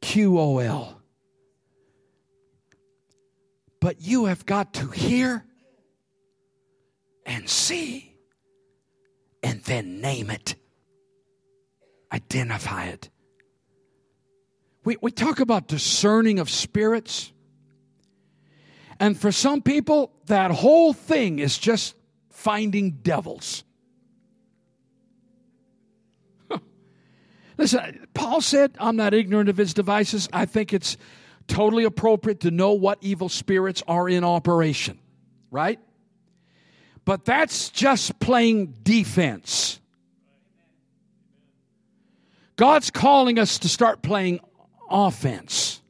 Q 0.00 0.38
O 0.38 0.56
L. 0.56 1.02
But 3.78 4.00
you 4.00 4.24
have 4.24 4.46
got 4.46 4.72
to 4.72 4.88
hear 4.88 5.44
and 7.26 7.46
see 7.46 8.16
and 9.42 9.62
then 9.64 10.00
name 10.00 10.30
it, 10.30 10.54
identify 12.10 12.86
it. 12.86 13.10
We, 14.84 14.96
we 15.02 15.10
talk 15.10 15.40
about 15.40 15.68
discerning 15.68 16.38
of 16.38 16.48
spirits. 16.48 17.30
And 18.98 19.20
for 19.20 19.30
some 19.30 19.60
people, 19.60 20.10
that 20.24 20.52
whole 20.52 20.94
thing 20.94 21.38
is 21.38 21.58
just 21.58 21.94
finding 22.30 22.92
devils. 23.02 23.64
Listen, 27.62 28.08
Paul 28.12 28.40
said, 28.40 28.74
I'm 28.80 28.96
not 28.96 29.14
ignorant 29.14 29.48
of 29.48 29.56
his 29.56 29.72
devices. 29.72 30.28
I 30.32 30.46
think 30.46 30.72
it's 30.72 30.96
totally 31.46 31.84
appropriate 31.84 32.40
to 32.40 32.50
know 32.50 32.72
what 32.72 32.98
evil 33.02 33.28
spirits 33.28 33.84
are 33.86 34.08
in 34.08 34.24
operation, 34.24 34.98
right? 35.48 35.78
But 37.04 37.24
that's 37.24 37.70
just 37.70 38.18
playing 38.18 38.74
defense. 38.82 39.78
God's 42.56 42.90
calling 42.90 43.38
us 43.38 43.60
to 43.60 43.68
start 43.68 44.02
playing 44.02 44.40
offense. 44.90 45.80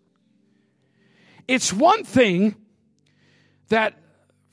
It's 1.49 1.73
one 1.73 2.05
thing 2.05 2.55
that 3.71 3.99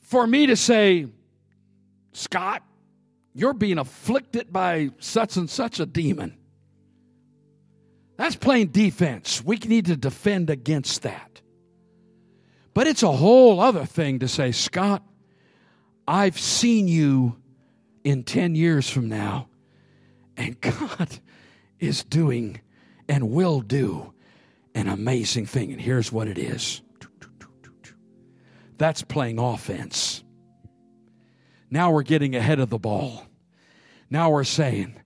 for 0.04 0.26
me 0.26 0.46
to 0.46 0.56
say, 0.56 1.08
Scott, 2.14 2.64
you're 3.34 3.54
being 3.54 3.78
afflicted 3.78 4.54
by 4.54 4.92
such 5.00 5.36
and 5.36 5.50
such 5.50 5.82
a 5.82 5.86
demon. 5.86 6.39
That's 8.20 8.36
playing 8.36 8.68
defense. 8.68 9.42
We 9.46 9.56
need 9.56 9.86
to 9.86 9.96
defend 9.96 10.50
against 10.50 11.04
that. 11.04 11.40
But 12.74 12.86
it's 12.86 13.02
a 13.02 13.14
whole 13.14 13.62
other 13.62 13.86
thing 13.86 14.20
to 14.20 14.28
say, 14.28 14.52
Scott, 14.52 15.04
I've 16.06 16.38
seen 16.38 16.90
you 16.90 17.38
in 18.04 18.26
10 18.26 18.56
years 18.56 18.90
from 18.90 19.08
now, 19.08 19.48
and 20.36 20.60
God 20.60 21.20
is 21.80 22.04
doing 22.04 22.60
and 23.08 23.32
will 23.32 23.62
do 23.62 24.14
an 24.76 24.90
amazing 24.90 25.46
thing. 25.46 25.72
And 25.72 25.80
here's 25.80 26.12
what 26.12 26.28
it 26.28 26.38
is 26.38 26.82
that's 28.78 29.02
playing 29.02 29.40
offense. 29.40 30.26
Now 31.72 31.92
we're 31.92 32.04
getting 32.04 32.36
ahead 32.36 32.60
of 32.60 32.70
the 32.70 32.80
ball. 32.80 33.28
Now 34.10 34.30
we're 34.32 34.44
saying, 34.44 35.00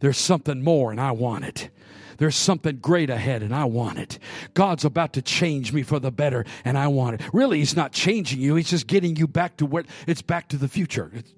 there's 0.00 0.18
something 0.18 0.62
more, 0.62 0.90
and 0.90 1.00
I 1.00 1.12
want 1.12 1.46
it. 1.46 1.70
There's 2.18 2.36
something 2.36 2.76
great 2.76 3.10
ahead 3.10 3.42
and 3.42 3.54
I 3.54 3.64
want 3.64 3.98
it. 3.98 4.18
God's 4.54 4.84
about 4.84 5.12
to 5.14 5.22
change 5.22 5.72
me 5.72 5.82
for 5.82 5.98
the 5.98 6.10
better 6.10 6.44
and 6.64 6.78
I 6.78 6.88
want 6.88 7.20
it. 7.20 7.22
Really, 7.32 7.58
He's 7.58 7.76
not 7.76 7.92
changing 7.92 8.40
you, 8.40 8.54
He's 8.54 8.70
just 8.70 8.86
getting 8.86 9.16
you 9.16 9.26
back 9.26 9.56
to 9.58 9.66
where 9.66 9.84
it's 10.06 10.22
back 10.22 10.48
to 10.50 10.56
the 10.56 10.68
future. 10.68 11.10
It's, 11.14 11.32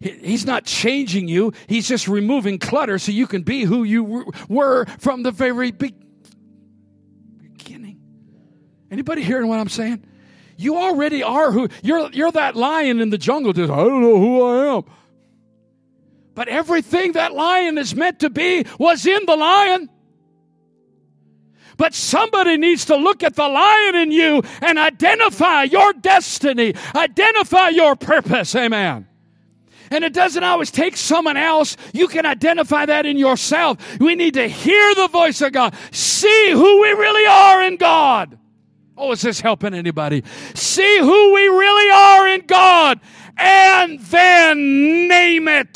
He's 0.00 0.46
not 0.46 0.64
changing 0.64 1.26
you. 1.26 1.52
He's 1.66 1.88
just 1.88 2.06
removing 2.06 2.58
clutter 2.58 2.98
so 2.98 3.10
you 3.10 3.26
can 3.26 3.42
be 3.42 3.64
who 3.64 3.82
you 3.82 4.32
were 4.48 4.86
from 4.98 5.24
the 5.24 5.32
very 5.32 5.72
beginning. 5.72 5.98
Anybody 8.90 9.22
hearing 9.22 9.48
what 9.48 9.58
I'm 9.58 9.68
saying? 9.68 10.04
You 10.56 10.76
already 10.76 11.22
are 11.22 11.52
who 11.52 11.68
you're 11.82 12.10
you're 12.10 12.32
that 12.32 12.56
lion 12.56 13.00
in 13.00 13.10
the 13.10 13.18
jungle 13.18 13.52
just 13.52 13.70
I 13.72 13.76
don't 13.76 14.02
know 14.02 14.18
who 14.18 14.42
I 14.42 14.76
am. 14.76 14.84
But 16.38 16.46
everything 16.46 17.14
that 17.14 17.34
lion 17.34 17.78
is 17.78 17.96
meant 17.96 18.20
to 18.20 18.30
be 18.30 18.64
was 18.78 19.04
in 19.04 19.26
the 19.26 19.34
lion. 19.34 19.90
But 21.76 21.94
somebody 21.94 22.56
needs 22.56 22.84
to 22.84 22.94
look 22.94 23.24
at 23.24 23.34
the 23.34 23.48
lion 23.48 23.96
in 23.96 24.12
you 24.12 24.42
and 24.62 24.78
identify 24.78 25.64
your 25.64 25.92
destiny, 25.94 26.74
identify 26.94 27.70
your 27.70 27.96
purpose. 27.96 28.54
Amen. 28.54 29.08
And 29.90 30.04
it 30.04 30.12
doesn't 30.12 30.44
always 30.44 30.70
take 30.70 30.96
someone 30.96 31.36
else. 31.36 31.76
You 31.92 32.06
can 32.06 32.24
identify 32.24 32.86
that 32.86 33.04
in 33.04 33.18
yourself. 33.18 33.98
We 33.98 34.14
need 34.14 34.34
to 34.34 34.46
hear 34.46 34.94
the 34.94 35.08
voice 35.08 35.40
of 35.40 35.50
God, 35.50 35.74
see 35.90 36.52
who 36.52 36.82
we 36.82 36.90
really 36.90 37.26
are 37.26 37.62
in 37.64 37.78
God. 37.78 38.38
Oh, 38.96 39.10
is 39.10 39.22
this 39.22 39.40
helping 39.40 39.74
anybody? 39.74 40.22
See 40.54 40.98
who 41.00 41.34
we 41.34 41.48
really 41.48 41.90
are 41.90 42.28
in 42.28 42.46
God 42.46 43.00
and 43.38 44.00
then 44.00 45.08
name 45.08 45.48
it. 45.48 45.68